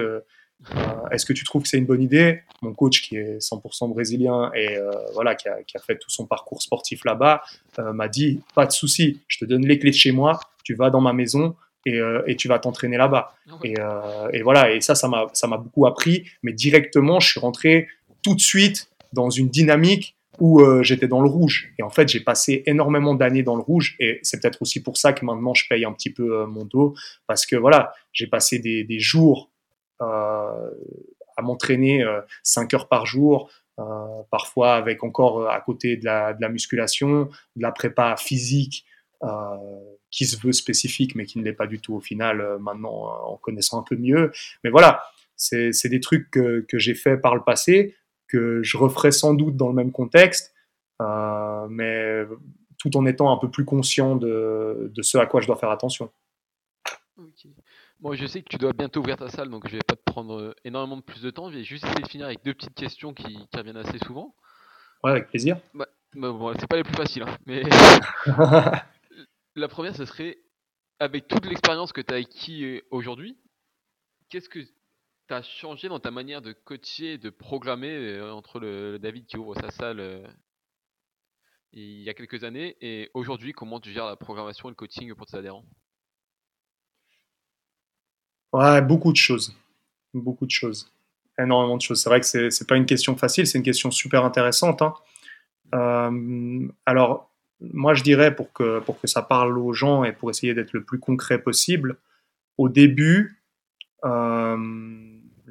[1.11, 2.43] est-ce que tu trouves que c'est une bonne idée?
[2.63, 4.79] Mon coach, qui est 100% brésilien et
[5.13, 7.43] voilà, qui a, qui a, fait tout son parcours sportif là-bas,
[7.79, 10.41] m'a dit, pas de souci, je te donne les clés de chez moi.
[10.63, 11.57] Tu vas dans ma maison,
[11.89, 13.35] euh, et, tu vas t'entraîner là-bas.
[13.49, 17.89] Ah euh, et, voilà, et ça, ça m'a, beaucoup appris, mais directement, je suis rentré
[18.23, 21.73] tout de suite dans une dynamique où euh, j'étais dans le rouge.
[21.79, 24.97] Et en fait, j'ai passé énormément d'années dans le rouge, et c'est peut-être aussi pour
[24.97, 26.95] ça que maintenant je paye un petit peu mon dos,
[27.27, 29.51] parce que voilà, j'ai passé des, des jours
[30.01, 32.05] à m'entraîner
[32.43, 33.49] 5 heures par jour,
[34.31, 38.85] parfois avec encore à côté de la, de la musculation, de la prépa physique,
[40.15, 43.09] qui se veut spécifique, mais qui ne l'est pas du tout au final, euh, maintenant,
[43.09, 44.31] euh, en connaissant un peu mieux.
[44.63, 45.03] Mais voilà,
[45.37, 47.97] c'est des trucs que, que j'ai fait par le passé,
[48.29, 50.55] que je referai sans doute dans le même contexte,
[51.01, 52.25] mais
[52.79, 55.71] tout en étant un peu plus conscient de, de, ce à quoi je dois faire
[55.71, 56.11] attention.
[58.01, 60.03] Bon, je sais que tu dois bientôt ouvrir ta salle, donc je vais pas te
[60.05, 61.51] prendre énormément de plus de temps.
[61.51, 64.35] Je vais juste essayer de finir avec deux petites questions qui, qui reviennent assez souvent.
[65.03, 65.59] Ouais, avec plaisir.
[65.75, 67.63] Bah, bah bon, c'est pas les plus faciles, hein, mais
[69.57, 70.39] La première, ce serait,
[70.99, 73.39] avec toute l'expérience que tu as acquis euh, aujourd'hui,
[74.29, 78.99] qu'est-ce que tu as changé dans ta manière de coacher, de programmer euh, entre le,
[78.99, 80.27] David qui ouvre sa salle euh,
[81.73, 85.15] il y a quelques années et aujourd'hui, comment tu gères la programmation et le coaching
[85.15, 85.65] pour tes adhérents?
[88.53, 89.57] Ouais, beaucoup de choses.
[90.13, 90.93] Beaucoup de choses.
[91.39, 92.01] Énormément de choses.
[92.01, 94.83] C'est vrai que c'est, n'est pas une question facile, c'est une question super intéressante.
[94.83, 94.95] Hein.
[96.87, 100.55] alors, moi, je dirais, pour que, pour que ça parle aux gens et pour essayer
[100.55, 101.97] d'être le plus concret possible,
[102.59, 103.43] au début,
[104.05, 104.57] euh,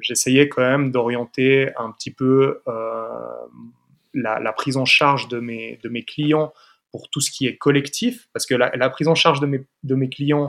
[0.00, 3.18] j'essayais quand même d'orienter un petit peu euh,
[4.12, 6.52] la, prise en charge de mes, de mes clients
[6.92, 9.94] pour tout ce qui est collectif, parce que la, prise en charge de mes, de
[9.96, 10.46] mes clients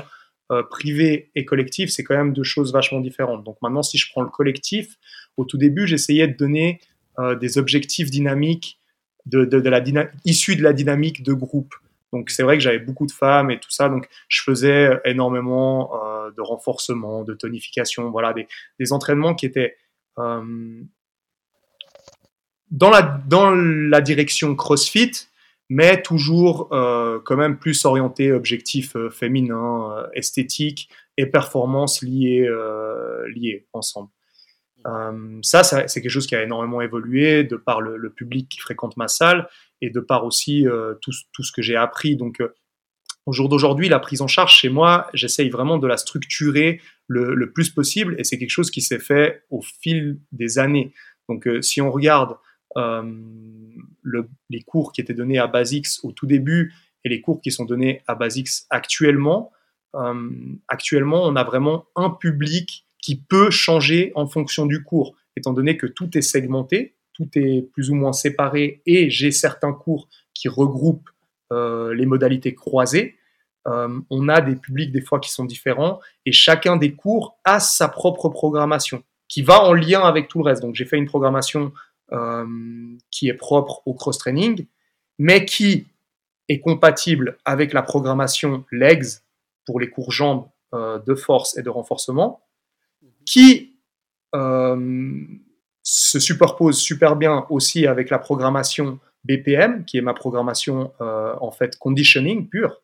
[0.52, 3.44] euh, privés et collectifs, c'est quand même deux choses vachement différentes.
[3.44, 4.96] Donc maintenant, si je prends le collectif,
[5.38, 6.80] au tout début, j'essayais de donner
[7.40, 8.78] des objectifs dynamiques
[9.26, 11.74] de, de, la de la dynamique de groupe.
[12.14, 15.92] Donc c'est vrai que j'avais beaucoup de femmes et tout ça, donc je faisais énormément
[15.96, 18.48] euh, de renforcement, de tonification, voilà, des,
[18.80, 19.76] des entraînements qui étaient
[20.18, 20.82] euh,
[22.72, 25.12] dans, la, dans la direction CrossFit,
[25.70, 32.48] mais toujours euh, quand même plus orienté objectif euh, féminin, euh, esthétique et performance liées
[33.74, 34.10] ensemble.
[34.86, 38.98] Euh, ça, c'est quelque chose qui a énormément évolué de par le, public qui fréquente
[38.98, 39.48] ma salle
[39.82, 42.16] et de par aussi euh, tout, ce que j'ai appris.
[42.16, 42.54] Donc, euh,
[43.26, 47.52] au jour d'aujourd'hui, la prise en charge chez moi, j'essaye vraiment de la structurer le
[47.52, 50.94] plus possible et c'est quelque chose qui s'est fait au fil des années.
[51.28, 52.38] Donc, si on regarde
[52.76, 57.66] les cours qui étaient donnés à Basics au tout début et les cours qui sont
[57.66, 59.52] donnés à Basics actuellement,
[60.68, 65.78] actuellement, on a vraiment un public qui peut changer en fonction du cours, étant donné
[65.78, 70.50] que tout est segmenté, tout est plus ou moins séparé et j'ai certains cours qui
[70.50, 71.10] regroupent
[71.52, 73.16] les modalités croisées.
[73.68, 77.60] Euh, on a des publics des fois qui sont différents et chacun des cours a
[77.60, 80.62] sa propre programmation qui va en lien avec tout le reste.
[80.62, 81.72] Donc j'ai fait une programmation
[82.12, 82.46] euh,
[83.10, 84.68] qui est propre au cross-training,
[85.18, 85.88] mais qui
[86.48, 89.06] est compatible avec la programmation legs
[89.66, 92.42] pour les cours jambes euh, de force et de renforcement,
[93.26, 93.72] qui
[94.34, 101.78] se superpose super bien aussi avec la programmation BPM, qui est ma programmation en fait
[101.78, 102.82] conditioning pure,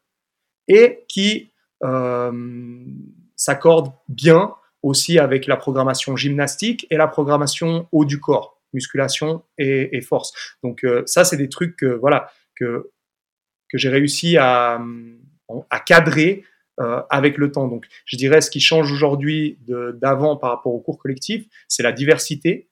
[0.68, 1.52] et qui
[1.84, 2.86] euh,
[3.36, 10.02] s'accorde bien aussi avec la programmation gymnastique et la programmation haut du corps, musculation et,
[10.02, 10.34] force.
[10.64, 12.92] Donc euh, ça, c'est des trucs que, voilà, que,
[13.70, 14.82] que j'ai réussi à,
[15.70, 16.44] à cadrer
[16.82, 17.68] euh, avec le temps.
[17.68, 21.94] Donc je dirais ce qui change aujourd'hui d'avant par rapport au cours collectif, c'est la
[21.94, 22.68] diversité,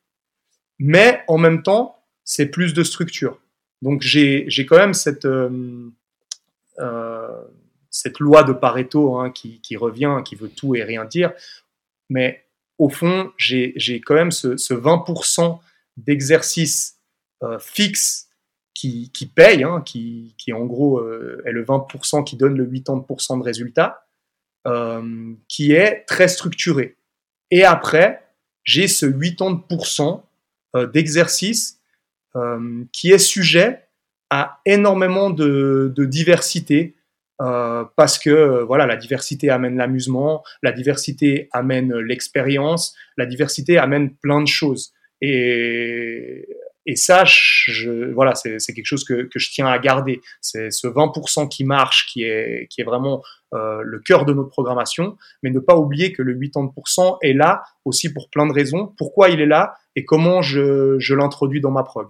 [0.79, 3.39] mais en même temps, c'est plus de structure.
[3.81, 5.27] Donc j'ai quand même cette
[7.91, 11.33] cette loi de Pareto hein, qui, revient, qui veut tout et rien dire.
[12.09, 12.45] Mais
[12.77, 15.59] au fond, j'ai quand même ce, 20%
[15.97, 16.97] d'exercice
[17.43, 17.59] euh,
[18.79, 23.43] qui, paye, hein, qui, en gros euh, est le 20% qui donne le 80% de
[23.43, 24.05] résultats,
[24.67, 26.95] euh, qui est très structuré.
[27.51, 28.23] Et après,
[28.63, 30.21] j'ai ce 80%
[30.93, 31.79] d'exercice
[32.93, 33.87] qui est sujet
[34.29, 36.95] à énormément de diversité,
[37.41, 43.77] euh, parce que euh, voilà, la diversité amène l'amusement, la diversité amène l'expérience, la diversité
[43.77, 44.91] amène plein de choses.
[45.21, 46.47] Et,
[46.89, 47.23] et ça,
[48.15, 50.21] voilà, c'est quelque chose que, je tiens à garder.
[50.41, 53.21] C'est ce 20% qui marche, qui est, vraiment
[53.53, 57.61] euh, le cœur de notre programmation, mais ne pas oublier que le 80% est là
[57.85, 58.91] aussi pour plein de raisons.
[58.97, 62.07] Pourquoi il est là et comment je, je l'introduis dans ma prog.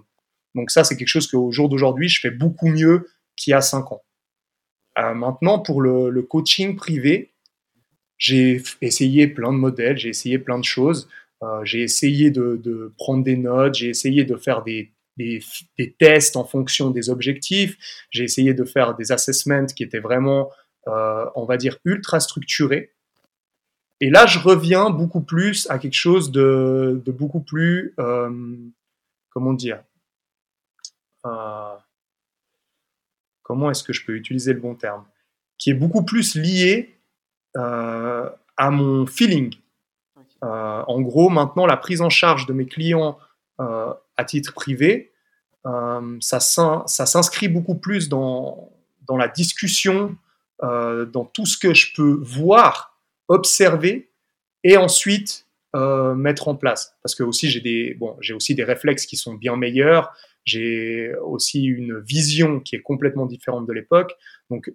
[0.54, 3.60] Donc ça, c'est quelque chose qu'au jour d'aujourd'hui, je fais beaucoup mieux qu'il y a
[3.60, 4.02] 5 ans.
[4.98, 7.34] Euh, maintenant, pour le, coaching privé,
[8.16, 11.06] j'ai essayé plein de modèles, j'ai essayé plein de choses.
[11.42, 14.92] Euh, j'ai essayé de, prendre des notes, j'ai essayé de faire des,
[15.98, 17.76] tests en fonction des objectifs,
[18.10, 20.50] j'ai essayé de faire des assessments qui étaient vraiment,
[20.88, 22.92] euh, on va dire, ultra structurés.
[24.00, 27.94] Et là, je reviens beaucoup plus à quelque chose de, beaucoup plus,
[29.28, 29.82] comment dire,
[33.42, 35.04] comment est-ce que je peux utiliser le bon terme,
[35.58, 37.00] qui est beaucoup plus lié
[37.56, 39.54] euh, à mon feeling.
[40.42, 43.18] Euh, en gros, maintenant, la prise en charge de mes clients
[43.60, 45.12] euh, à titre privé,
[46.20, 48.70] ça, ça s'inscrit beaucoup plus dans,
[49.10, 50.16] la discussion,
[50.62, 54.10] dans tout ce que je peux voir, observer,
[54.64, 56.96] et ensuite mettre en place.
[57.02, 60.14] Parce que aussi j'ai aussi des réflexes qui sont bien meilleurs.
[60.44, 64.12] J'ai aussi une vision qui est complètement différente de l'époque.
[64.50, 64.72] Donc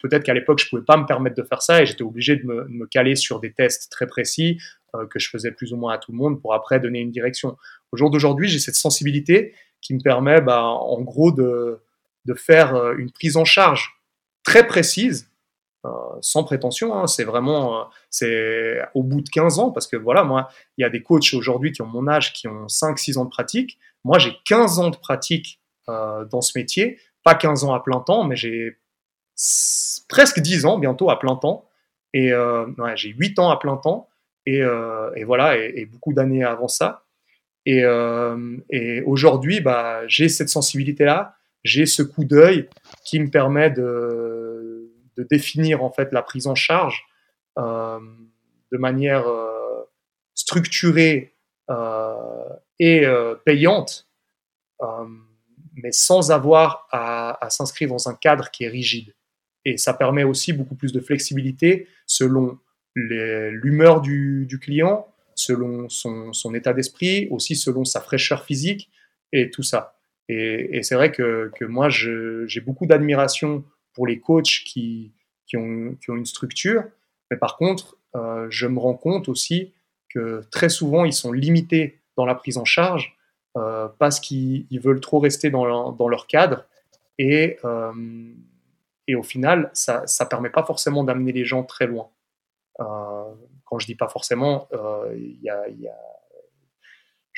[0.00, 2.46] peut-être qu'à l'époque, je pouvais pas me permettre de faire ça et j'étais obligé de
[2.46, 4.77] me, caler sur des tests très précis euh,
[5.10, 7.56] que je faisais plus ou moins à tout le monde pour après donner une direction.
[7.92, 11.80] Au jour d'aujourd'hui, j'ai cette sensibilité qui me permet, bah, en gros, de,
[12.24, 13.92] de faire euh, une prise en charge
[14.44, 15.30] très précise
[15.84, 17.88] euh, sans prétention, hein, c'est vraiment
[18.94, 21.70] au bout de 15 ans, parce que voilà, moi, il y a des coachs aujourd'hui
[21.70, 24.96] qui ont mon âge, qui ont 5-6 ans de pratique, moi, j'ai 15 ans de
[24.96, 28.78] pratique euh, dans ce métier, pas 15 ans à plein temps, mais j'ai
[30.08, 31.64] presque 10 ans bientôt à plein temps.
[32.14, 34.07] Et euh, j'ai 8 ans à plein temps.
[34.48, 37.04] Et, euh, voilà, et, beaucoup d'années avant ça.
[37.66, 37.84] Et,
[39.04, 41.34] aujourd'hui, bah, j'ai cette sensibilité-là,
[41.64, 42.68] j'ai ce coup d'œil
[43.04, 44.90] qui me permet de,
[45.30, 47.04] définir en fait la prise en charge
[47.56, 49.24] de manière
[50.34, 51.34] structurée
[52.78, 54.08] et euh, payante,
[54.82, 54.86] euh,
[55.74, 59.14] mais sans avoir à, s'inscrire dans un cadre qui est rigide.
[59.64, 62.58] Et ça permet aussi beaucoup plus de flexibilité selon
[62.94, 68.90] l'humeur du, client, selon son, état d'esprit, aussi selon sa fraîcheur physique
[69.32, 69.98] et tout ça.
[70.28, 73.64] Et, c'est vrai que, moi, j'ai beaucoup d'admiration
[73.94, 75.12] pour les coachs qui,
[75.54, 76.84] ont, une structure,
[77.30, 79.72] mais par contre, euh, je me rends compte aussi
[80.08, 83.16] que très souvent, ils sont limités dans la prise en charge
[83.56, 86.64] euh, parce qu'ils veulent trop rester dans leur, dans leur cadre
[87.18, 87.92] et, euh,
[89.06, 92.08] et au final, ça ne permet pas forcément d'amener les gens très loin.
[92.80, 94.68] Euh, quand je dis pas forcément,
[95.14, 95.64] il y a,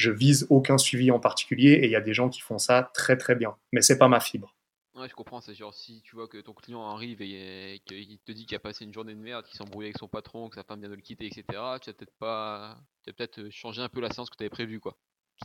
[0.01, 2.91] je vise aucun suivi en particulier et il y a des gens qui font ça
[2.95, 3.57] très très bien.
[3.73, 4.57] Mais c'est pas ma fibre.
[4.95, 5.41] Ouais, je comprends.
[5.41, 8.61] C'est genre si tu vois que ton client arrive et, qu'il te dit qu'il a
[8.61, 10.89] passé une journée de merde, qu'il s'est embrouillé avec son patron, que sa femme vient
[10.89, 11.43] de le quitter, etc.
[11.47, 14.81] Tu vas peut-être pas, tu peut-être changer un peu la séance que tu avais prévue,
[14.81, 14.97] quoi.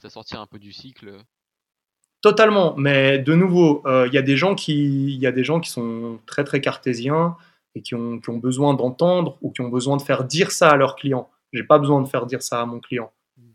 [0.02, 1.18] Ça sortir un peu du cycle.
[2.22, 2.76] Totalement.
[2.78, 5.60] Mais de nouveau, euh, il y a des gens qui, il y a des gens
[5.60, 7.38] qui sont très très cartésiens
[7.76, 10.70] et qui ont, qui ont besoin d'entendre ou qui ont besoin de faire dire ça
[10.70, 11.30] à leur client.
[11.54, 13.12] J'ai pas besoin de faire dire ça à mon client.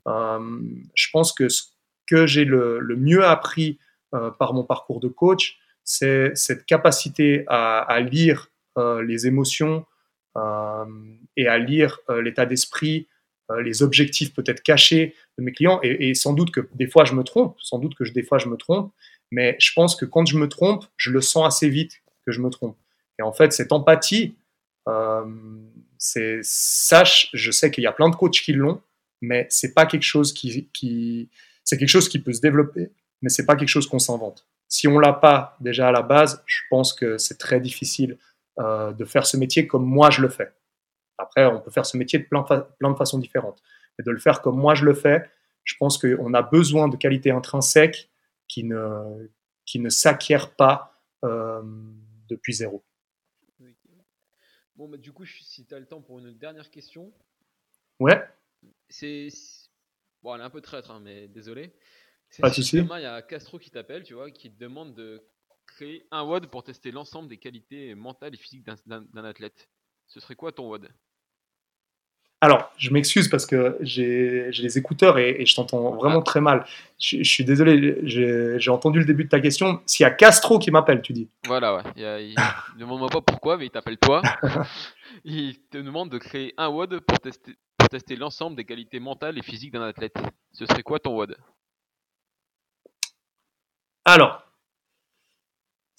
[0.06, 0.60] Euh,
[0.94, 1.64] je pense que ce
[2.06, 3.78] que j'ai le, le, mieux appris
[4.14, 8.48] euh, par mon parcours de coach, c'est cette capacité à, lire
[8.78, 9.86] euh, les émotions
[11.36, 13.08] et à lire l'état d'esprit,
[13.64, 15.80] les objectifs peut-être cachés de mes clients.
[15.82, 18.38] Et, et, sans doute que des fois je me trompe, sans doute que des fois
[18.38, 18.92] je me trompe,
[19.32, 22.40] mais je pense que quand je me trompe, je le sens assez vite que je
[22.40, 22.76] me trompe.
[23.20, 24.34] Et en fait, cette empathie,
[24.88, 25.24] euh,
[25.98, 28.80] sache, je sais qu'il y a plein de coachs qui l'ont,
[29.20, 31.28] mais c'est pas quelque chose qui,
[31.62, 32.90] c'est quelque chose qui peut se développer,
[33.20, 34.46] mais c'est pas quelque chose qu'on s'invente.
[34.68, 38.16] Si on l'a pas déjà à la base, je pense que c'est très difficile
[38.58, 40.54] euh, de faire ce métier comme moi je le fais.
[41.18, 43.60] Après, on peut faire ce métier de plein, plein de façons différentes,
[43.98, 45.28] mais de le faire comme moi je le fais,
[45.64, 48.08] je pense qu'on a besoin de qualités intrinsèques
[48.48, 49.28] qui ne,
[49.66, 51.60] qui ne s'acquièrent pas euh,
[52.30, 52.82] depuis zéro.
[54.80, 57.12] Bon, bah, du coup, si tu as le temps pour une dernière question.
[57.98, 58.18] Ouais.
[58.88, 59.28] C'est.
[60.22, 61.74] Bon, elle est un peu traître, hein, mais désolé.
[62.50, 62.78] Souci.
[62.78, 65.22] Demain, il y a Castro qui t'appelle, tu vois, qui te demande de
[65.66, 69.68] créer un WOD pour tester l'ensemble des qualités mentales et physiques d'un athlète.
[70.06, 70.88] Ce serait quoi ton WOD?
[72.42, 76.64] Alors, je m'excuse parce que j'ai les écouteurs et, je t'entends vraiment très mal.
[76.98, 79.80] Je, suis désolé, j'ai entendu le début de ta question.
[79.84, 81.28] S'il y a Castro qui m'appelle, tu dis.
[81.46, 81.82] Voilà, ouais.
[81.96, 84.22] ne demande-moi pas pourquoi, mais il t'appelle toi.
[85.24, 89.36] il te demande de créer un WOD pour tester, pour tester l'ensemble des qualités mentales
[89.36, 90.16] et physiques d'un athlète.
[90.52, 91.36] Ce serait quoi ton WOD?
[94.06, 94.49] Alors,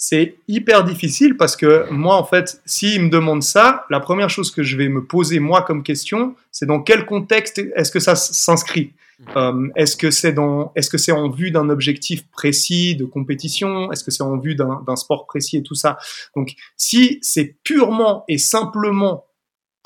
[0.04, 4.50] c'est hyper difficile parce que moi, en fait, s'il me demande ça, la première chose
[4.50, 8.16] que je vais me poser moi comme question, c'est dans quel contexte est-ce que ça
[8.16, 8.94] s'inscrit?
[9.20, 9.26] Mmh.
[9.36, 13.92] euh, Est-ce que c'est dans, est-ce que c'est en vue d'un objectif précis de compétition?
[13.92, 16.00] Est-ce que c'est en vue d'un sport précis et tout ça?
[16.36, 19.28] Donc, si c'est purement et simplement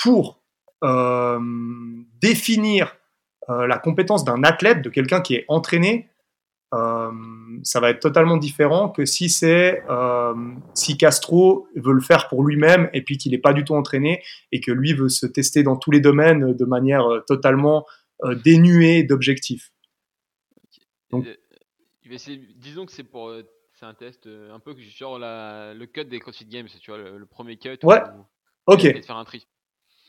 [0.02, 0.40] pour
[0.86, 1.40] euh,
[2.22, 2.96] définir
[3.50, 6.08] euh, la compétence d'un athlète, de quelqu'un qui est entraîné,
[6.76, 7.12] euh,
[7.64, 10.34] ça va être totalement différent que si c'est euh,
[10.74, 14.22] si Castro veut le faire pour lui-même et puis qu'il n'est pas du tout entraîné
[14.52, 17.86] et que lui veut se tester dans tous les domaines de manière euh, totalement
[18.46, 19.74] dénuée d'objectifs.
[21.12, 21.28] Donc,
[22.56, 23.30] disons que c'est pour
[23.74, 27.26] c'est un test un peu genre la, le cut des CrossFit Games, tu vois, le,
[27.26, 27.78] premier cut.
[27.84, 28.00] Ouais.
[28.68, 29.04] ok.
[29.04, 29.46] Faire un tri.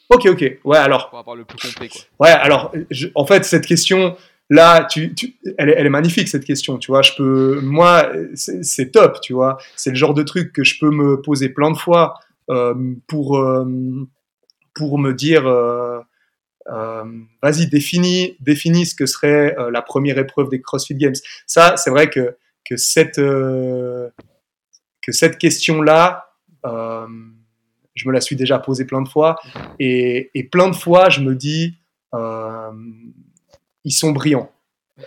[0.08, 0.58] Ok, ok.
[0.64, 1.10] Ouais, alors.
[1.10, 2.00] Pour avoir le plus complet, quoi.
[2.20, 2.72] Ouais, alors,
[3.16, 4.16] en fait, cette question,
[4.48, 5.12] Là, tu,
[5.58, 7.02] elle, est, magnifique cette question, tu vois.
[7.02, 9.58] Je peux, moi, c'est top, tu vois.
[9.74, 12.14] C'est le genre de truc que je peux me poser plein de fois
[12.48, 14.06] euh, pour euh,
[14.72, 16.00] pour me dire, euh,
[17.42, 21.14] vas-y, définis, définis ce que serait la première épreuve des CrossFit Games.
[21.46, 24.12] Ça, c'est vrai que que cette que
[25.10, 26.30] cette question-là,
[26.62, 29.40] je me la suis déjà posée plein de fois
[29.80, 31.78] et, et plein de fois, je me dis
[33.86, 34.50] ils sont brillants.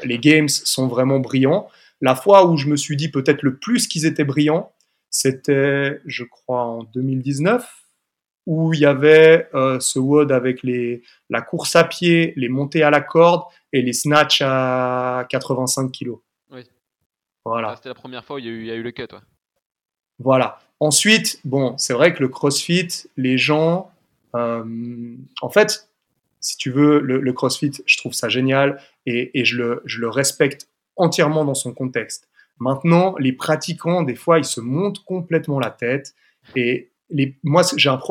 [0.03, 1.67] Les games sont vraiment brillants.
[2.01, 4.71] La fois où je me suis dit peut-être le plus qu'ils étaient brillants,
[5.09, 7.67] c'était, je crois, en 2019,
[8.45, 12.83] où il y avait euh, ce WOD avec les, la course à pied, les montées
[12.83, 16.13] à la corde et les snatchs à 85 kg.
[16.51, 16.61] Oui.
[17.43, 17.75] Voilà.
[17.75, 19.07] C'était la première fois où il y a eu, il y a eu le cut.
[20.19, 20.59] Voilà.
[20.79, 23.91] Ensuite, bon, c'est vrai que le CrossFit, les gens,
[24.35, 25.88] euh, en fait,
[26.39, 31.53] si tu veux, le, CrossFit, je trouve ça génial et, je, le, respecte entièrement dans
[31.53, 32.27] son contexte.
[32.59, 36.13] Maintenant, les pratiquants, des fois, ils se montent complètement la tête
[36.55, 36.91] et
[37.43, 37.63] moi,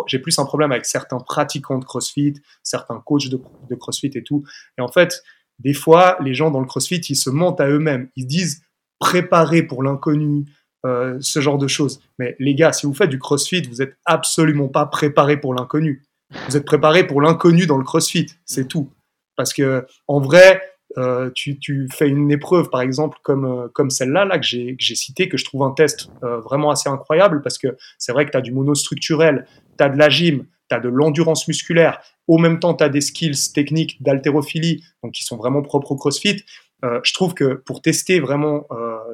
[0.06, 4.24] j'ai plus un problème avec certains pratiquants de CrossFit, certains coachs de, de, CrossFit et
[4.24, 4.44] tout.
[4.76, 5.22] Et en fait,
[5.60, 8.08] des fois, les gens dans le CrossFit, ils se mentent à eux-mêmes.
[8.16, 8.62] Ils disent
[8.98, 10.46] préparer pour l'inconnu,
[10.86, 12.00] euh, ce genre de choses.
[12.20, 16.04] Mais les gars, si vous faites du CrossFit, vous n'êtes absolument pas préparé pour l'inconnu.
[16.48, 18.90] Vous êtes préparé pour l'inconnu dans le CrossFit, c'est tout.
[19.36, 20.60] Parce que en vrai,
[20.96, 25.36] euh, tu, fais une épreuve, par exemple, comme, euh, celle-là, là, que j'ai cité, que
[25.36, 28.40] je trouve un test euh, vraiment assez incroyable, parce que c'est vrai que tu as
[28.40, 29.46] du monostructurel,
[29.78, 32.88] tu as de la gym, tu as de l'endurance musculaire, au même temps, tu as
[32.88, 36.44] des skills techniques d'haltérophilie, donc qui sont vraiment propres au CrossFit.
[36.82, 38.68] Je trouve que pour tester vraiment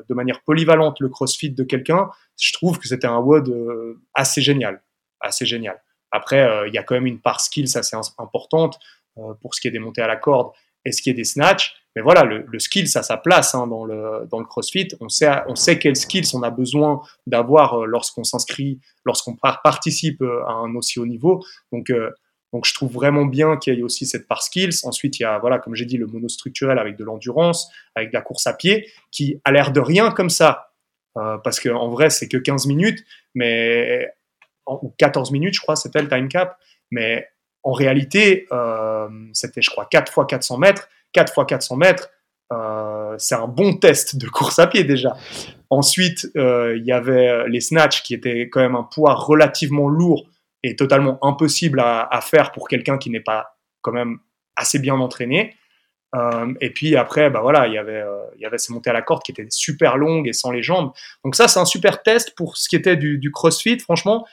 [0.06, 4.82] de manière polyvalente le CrossFit de quelqu'un, je trouve que c'était un WOD assez génial,
[5.20, 5.80] assez génial.
[6.14, 8.78] Après, euh, il y a quand même une part skills assez importante
[9.18, 10.52] euh, pour ce qui est des montées à la corde
[10.84, 11.74] et ce qui est des snatchs.
[11.96, 14.88] mais voilà, le, le skill, ça a sa place hein, dans, le, dans le CrossFit.
[15.00, 20.22] On sait, on sait quels skills on a besoin d'avoir euh, lorsqu'on s'inscrit, lorsqu'on participe
[20.22, 21.44] à un aussi haut niveau.
[21.72, 21.90] Donc,
[22.52, 24.84] donc je trouve vraiment bien qu'il y ait aussi cette part skills.
[24.84, 28.14] Ensuite, il y a, voilà, comme j'ai dit, le monostructurel avec de l'endurance, avec de
[28.14, 30.70] la course à pied, qui a l'air de rien comme ça.
[31.14, 33.04] Parce qu'en vrai, c'est que 15 minutes,
[33.34, 34.08] mais
[34.66, 36.58] ou 14 minutes, je crois, c'était le time cap.
[36.90, 37.28] Mais
[37.64, 40.88] en réalité, euh, c'était, je crois, 4 fois 400 mètres.
[41.12, 42.10] 4 fois 400 mètres,
[42.52, 45.16] euh, c'est un bon test de course à pied déjà.
[45.70, 50.28] Ensuite, euh, il y avait les snatchs qui étaient quand même un poids relativement lourd
[50.62, 54.18] et totalement impossible à, faire pour quelqu'un qui n'est pas quand même
[54.56, 55.56] assez bien entraîné.
[56.60, 58.04] Et puis après, bah voilà, il y avait,
[58.36, 60.62] il y avait ces montées à la corde qui étaient super longues et sans les
[60.62, 60.92] jambes.
[61.24, 63.78] Donc ça, c'est un super test pour ce qui était du CrossFit.
[63.78, 64.24] Franchement,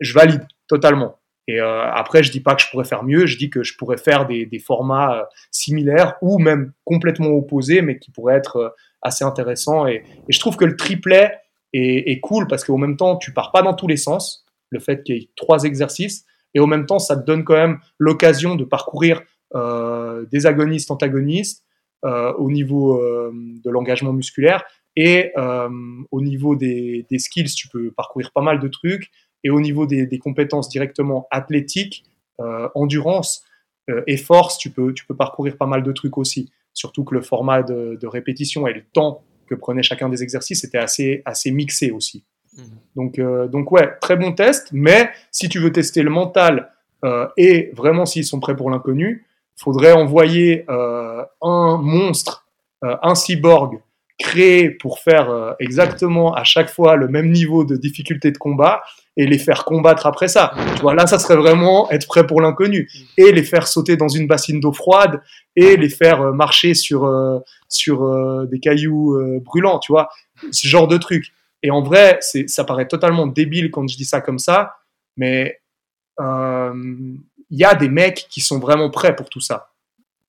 [0.00, 1.18] je valide totalement.
[1.48, 3.76] Et euh, après, je dis pas que je pourrais faire mieux, je dis que je
[3.76, 8.68] pourrais faire des, formats euh, similaires ou même complètement opposés, mais qui pourraient être euh,
[9.02, 9.86] assez intéressants.
[9.86, 11.32] Et, je trouve que le triplet
[11.72, 14.44] est, cool parce qu'au même temps, tu pars pas dans tous les sens.
[14.70, 16.24] Le fait qu'il y ait trois exercices
[16.54, 19.22] et au même temps, ça te donne quand même l'occasion de parcourir
[19.54, 21.66] des agonistes, antagonistes
[22.02, 22.98] au niveau
[23.32, 24.64] de l'engagement musculaire
[24.96, 29.10] et au niveau des skills, tu peux parcourir pas mal de trucs
[29.46, 32.02] et au niveau des, des compétences directement athlétiques,
[32.40, 33.44] euh, endurance
[33.88, 36.50] euh, et force, tu peux, tu peux parcourir pas mal de trucs aussi.
[36.74, 40.64] Surtout que le format de, de, répétition et le temps que prenait chacun des exercices
[40.64, 42.24] était assez, assez mixé aussi.
[42.56, 42.62] Mmh.
[42.96, 46.72] Donc, euh, donc ouais, très bon test, mais si tu veux tester le mental
[47.36, 52.48] et vraiment s'ils sont prêts pour l'inconnu, faudrait envoyer un monstre,
[52.82, 53.78] un cyborg
[54.18, 58.82] créé pour faire euh, exactement à chaque fois le même niveau de difficulté de combat
[59.16, 60.52] et les faire combattre après ça.
[60.74, 64.08] Tu vois, là, ça serait vraiment être prêt pour l'inconnu et les faire sauter dans
[64.08, 65.20] une bassine d'eau froide
[65.54, 67.38] et les faire euh, marcher sur euh,
[67.68, 70.08] sur des cailloux brûlants, tu vois,
[70.52, 71.32] ce genre de truc.
[71.62, 74.76] Et en vrai, ça paraît totalement débile quand je dis ça comme ça,
[75.16, 75.60] mais
[76.20, 77.18] il
[77.50, 79.72] y a des mecs qui sont vraiment prêts pour tout ça.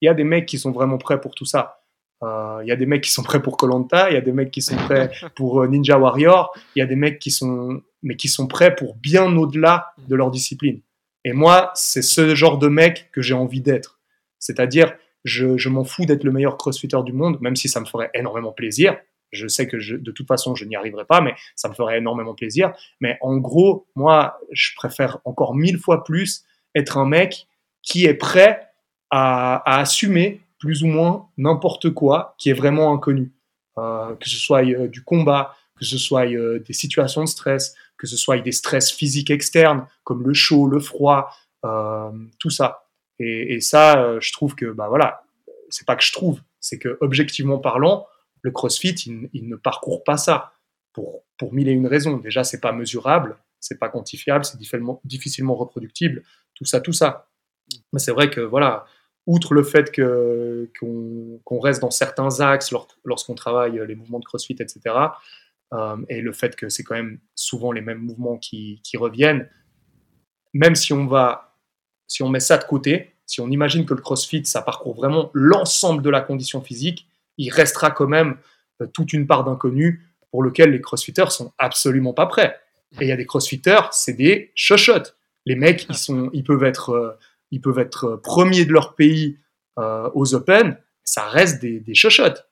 [0.02, 1.77] Il y a des mecs qui sont vraiment prêts pour tout ça.
[2.22, 4.32] Il euh, y a des mecs qui sont prêts pour Colanta, il y a des
[4.32, 7.82] mecs qui sont prêts pour euh, Ninja Warrior, il y a des mecs qui sont,
[8.02, 10.82] mais qui sont prêts pour bien au-delà de leur discipline.
[11.24, 14.00] Et moi, c'est ce genre de mec que j'ai envie d'être.
[14.40, 14.94] C'est-à-dire,
[15.26, 18.52] je, m'en fous d'être le meilleur crossfitter du monde, même si ça me ferait énormément
[18.52, 18.98] plaisir.
[19.32, 22.34] Je sais que de toute façon, je n'y arriverai pas, mais ça me ferait énormément
[22.34, 22.74] plaisir.
[23.00, 27.48] Mais en gros, moi, je préfère encore mille fois plus être un mec
[27.84, 28.70] qui est prêt
[29.12, 33.32] à, à assumer plus ou moins n'importe quoi qui est vraiment inconnu.
[33.78, 37.76] Euh, que ce soit euh, du combat, que ce soit euh, des situations de stress,
[37.98, 41.30] que ce soit des stress physiques externes comme le chaud, le froid,
[42.40, 42.88] tout ça.
[43.20, 45.24] Et, ça, je trouve que, bah voilà,
[45.70, 48.08] c'est pas que je trouve, c'est que objectivement parlant,
[48.42, 48.94] le CrossFit,
[49.34, 50.54] il, ne parcourt pas ça
[50.94, 52.18] pour, pour mille et une raisons.
[52.18, 54.58] Déjà, c'est pas mesurable, c'est pas quantifiable, c'est
[55.04, 57.28] difficilement reproductible, tout ça, tout ça.
[57.92, 58.86] Mais c'est vrai que voilà,
[59.28, 62.74] outre le fait qu'on, reste dans certains axes
[63.04, 64.96] lorsqu'on travaille les mouvements de crossfit, etc.,
[65.74, 69.50] euh, et le fait que c'est quand même souvent les mêmes mouvements qui, reviennent,
[70.54, 71.56] même si on va,
[72.08, 75.30] si on met ça de côté, si on imagine que le crossfit, ça parcourt vraiment
[75.34, 77.08] l'ensemble de la condition physique,
[77.38, 78.38] il restera quand même
[78.82, 82.60] euh, toute une part d'inconnu pour lequel les crossfitters sont absolument pas prêts.
[83.00, 85.18] Et il y a des crossfitters, c'est des chochottes.
[85.46, 87.12] Les mecs, ils, sont, ils peuvent être euh,
[87.52, 89.40] ils peuvent être euh, premiers de leur pays
[89.80, 92.50] euh, aux Open, ça reste des, des chochottes.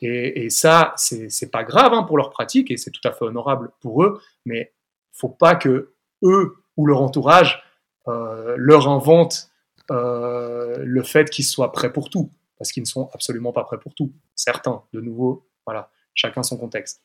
[0.00, 3.24] Et, et ça, c'est pas grave hein, pour leur pratique et c'est tout à fait
[3.24, 4.74] honorable pour eux, mais
[5.12, 7.62] faut pas que eux ou leur entourage
[8.08, 9.50] euh, leur inventent
[9.90, 13.94] le fait qu'ils soient prêts pour tout, parce qu'ils ne sont absolument pas prêts pour
[13.94, 14.14] tout.
[14.34, 17.02] Certains, de nouveau, voilà, chacun son contexte.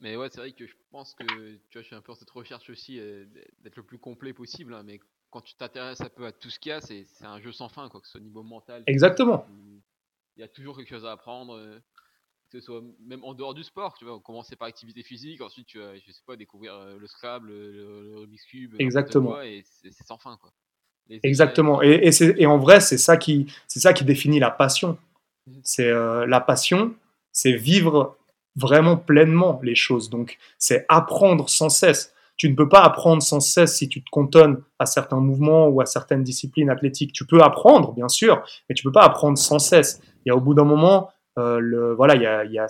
[0.00, 2.18] Mais ouais, c'est vrai que je pense que tu vois, je suis un peu dans
[2.18, 2.96] cette recherche aussi
[3.62, 4.98] d'être le plus complet possible, hein, mais
[5.30, 7.68] quand tu t'intéresses un peu à tout ce qu'il y a, c'est un jeu sans
[7.68, 8.82] fin, quoi, que ce soit au niveau mental.
[8.86, 9.46] Exactement.
[10.36, 11.78] Il y a toujours quelque chose à apprendre, euh,
[12.50, 15.66] que ce soit même en dehors du sport, tu vois, commencer par activité physique, ensuite
[15.66, 19.30] tu vas, je sais pas, découvrir euh, le Scrabble, le, le Rubik's Cube, Exactement.
[19.30, 20.52] Quoi, et c'est sans fin, quoi.
[21.10, 21.82] Et Exactement.
[21.82, 24.98] Et, et, et, en vrai, c'est ça qui, c'est ça qui définit la passion.
[25.46, 25.52] Mmh.
[25.62, 26.94] C'est euh, la passion,
[27.32, 28.18] c'est vivre
[28.56, 30.10] vraiment pleinement les choses.
[30.10, 32.12] Donc, c'est apprendre sans cesse.
[32.38, 35.80] Tu ne peux pas apprendre sans cesse si tu te cantonnes à certains mouvements ou
[35.80, 37.12] à certaines disciplines athlétiques.
[37.12, 40.00] Tu peux apprendre, bien sûr, mais tu peux pas apprendre sans cesse.
[40.28, 42.66] A au bout d'un moment, euh, voilà, il y a,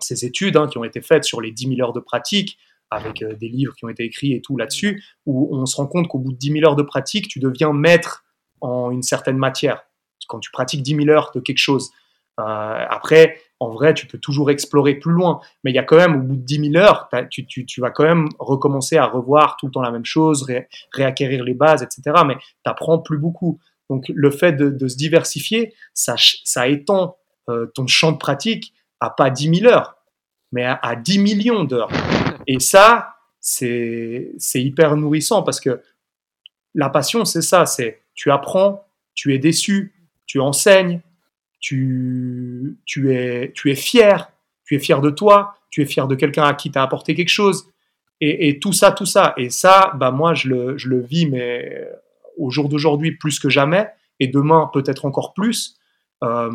[0.00, 2.58] ces études hein, qui ont été faites sur les 10 000 heures de pratique,
[2.90, 5.86] avec euh, des livres qui ont été écrits et tout là-dessus, où on se rend
[5.86, 8.24] compte qu'au bout de 10 000 heures de pratique, tu deviens maître
[8.60, 9.84] en une certaine matière.
[10.26, 11.90] Quand tu pratiques 10 000 heures de quelque chose,
[12.36, 15.40] après, en vrai, tu peux toujours explorer plus loin.
[15.64, 17.80] Mais il y a quand même, au bout de 10 000 heures, tu, tu, tu,
[17.80, 20.46] vas quand même recommencer à revoir tout le temps la même chose,
[20.92, 22.22] réacquérir les bases, etc.
[22.26, 23.58] Mais tu n'apprends plus beaucoup.
[23.90, 27.16] Donc, le fait de, de se diversifier, ça, ça étend
[27.48, 29.96] euh, ton champ de pratique à pas 10 000 heures,
[30.52, 31.90] mais à, à 10 millions d'heures.
[32.46, 35.82] Et ça, c'est hyper nourrissant parce que
[36.74, 39.94] la passion, c'est ça, c'est tu apprends, tu es déçu,
[40.26, 41.00] tu enseignes,
[41.60, 44.30] tu, tu, es, tu es fier,
[44.64, 47.14] tu es fier de toi, tu es fier de quelqu'un à qui tu as apporté
[47.14, 47.70] quelque chose.
[48.20, 49.32] Et, tout ça, tout ça.
[49.36, 51.88] Et ça, bah moi, je le, je le vis, mais
[52.36, 53.88] au jour d'aujourd'hui, plus que jamais,
[54.18, 55.76] et demain, peut-être encore plus,
[56.24, 56.50] euh,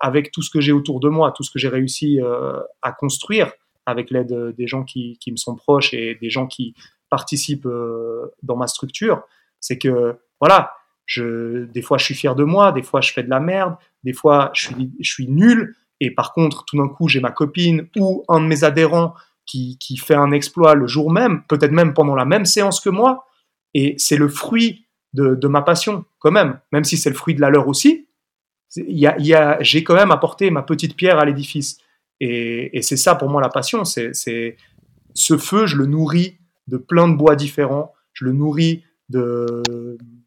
[0.00, 2.92] avec tout ce que j'ai autour de moi, tout ce que j'ai réussi euh, à
[2.92, 3.52] construire,
[3.84, 6.74] avec l'aide des gens qui, qui, me sont proches et des gens qui
[7.10, 9.22] participent euh, dans ma structure,
[9.60, 10.72] c'est que, voilà,
[11.04, 13.76] je, des fois, je suis fier de moi, des fois, je fais de la merde,
[14.04, 14.68] des fois, je
[15.00, 15.74] suis, nul.
[16.00, 19.14] Et par contre, tout d'un coup, j'ai ma copine ou un de mes adhérents
[19.46, 22.90] qui, qui fait un exploit le jour même, peut-être même pendant la même séance que
[22.90, 23.26] moi.
[23.72, 27.34] Et c'est le fruit de, de, ma passion, quand même, même si c'est le fruit
[27.34, 28.08] de la leur aussi.
[28.76, 31.78] Y a, y a, j'ai quand même apporté ma petite pierre à l'édifice.
[32.20, 33.84] Et, et c'est ça pour moi la passion.
[33.84, 34.12] C'est
[35.14, 37.92] ce feu, je le nourris de plein de bois différents.
[38.12, 39.62] Je le nourris de,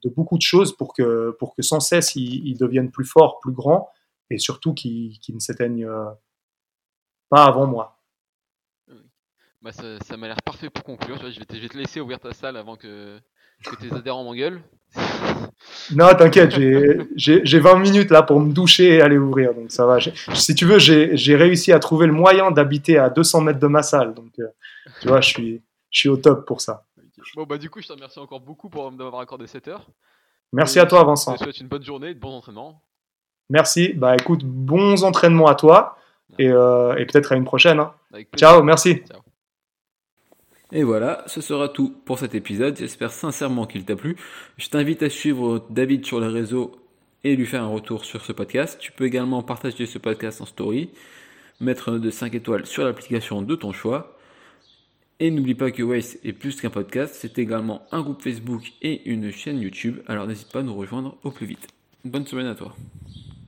[0.04, 3.52] de, beaucoup de choses pour que, pour que sans cesse ils, deviennent plus forts, plus
[3.52, 3.90] grands
[4.30, 6.06] et surtout qu'ils ne s'éteignent euh,
[7.30, 7.98] pas avant moi.
[9.62, 11.18] Bah ça, ça m'a l'air parfait pour conclure.
[11.18, 13.18] Je vais, te, je vais, te, laisser ouvrir ta salle avant que,
[13.64, 14.62] que tes adhérents m'engueulent.
[15.96, 16.54] Non, t'inquiète,
[17.16, 19.98] j'ai 20 minutes là pour me doucher et aller ouvrir, donc ça va.
[20.34, 23.82] Si tu veux, j'ai réussi à trouver le moyen d'habiter à 200 mètres de ma
[23.82, 24.48] salle, donc euh,
[25.02, 26.87] tu vois, je suis, je suis au top pour ça.
[27.36, 29.88] Bon, bah, du coup, je te remercie encore beaucoup pour m'avoir accordé cette heure.
[30.54, 31.34] Merci à toi, Vincent.
[31.34, 32.82] Je te souhaite une bonne journée et de bons entraînements.
[33.50, 33.94] Merci.
[33.94, 35.98] Bah, écoute, bons entraînements à toi
[36.40, 37.80] et, euh, et peut-être à une prochaine.
[37.80, 37.94] Hein.
[38.36, 39.04] Ciao, merci.
[39.08, 39.22] Ciao.
[40.72, 42.76] Et voilà, ce sera tout pour cet épisode.
[42.76, 44.18] J'espère sincèrement qu'il t'a plu.
[44.58, 46.76] Je t'invite à suivre David sur les réseaux
[47.24, 48.78] et lui faire un retour sur ce podcast.
[48.80, 50.90] Tu peux également partager ce podcast en story,
[51.62, 54.17] mettre de 5 étoiles sur l'application de ton choix.
[55.20, 59.10] Et n'oublie pas que Waze est plus qu'un podcast, c'est également un groupe Facebook et
[59.10, 61.68] une chaîne YouTube, alors n'hésite pas à nous rejoindre au plus vite.
[62.06, 62.76] Bonne semaine à toi.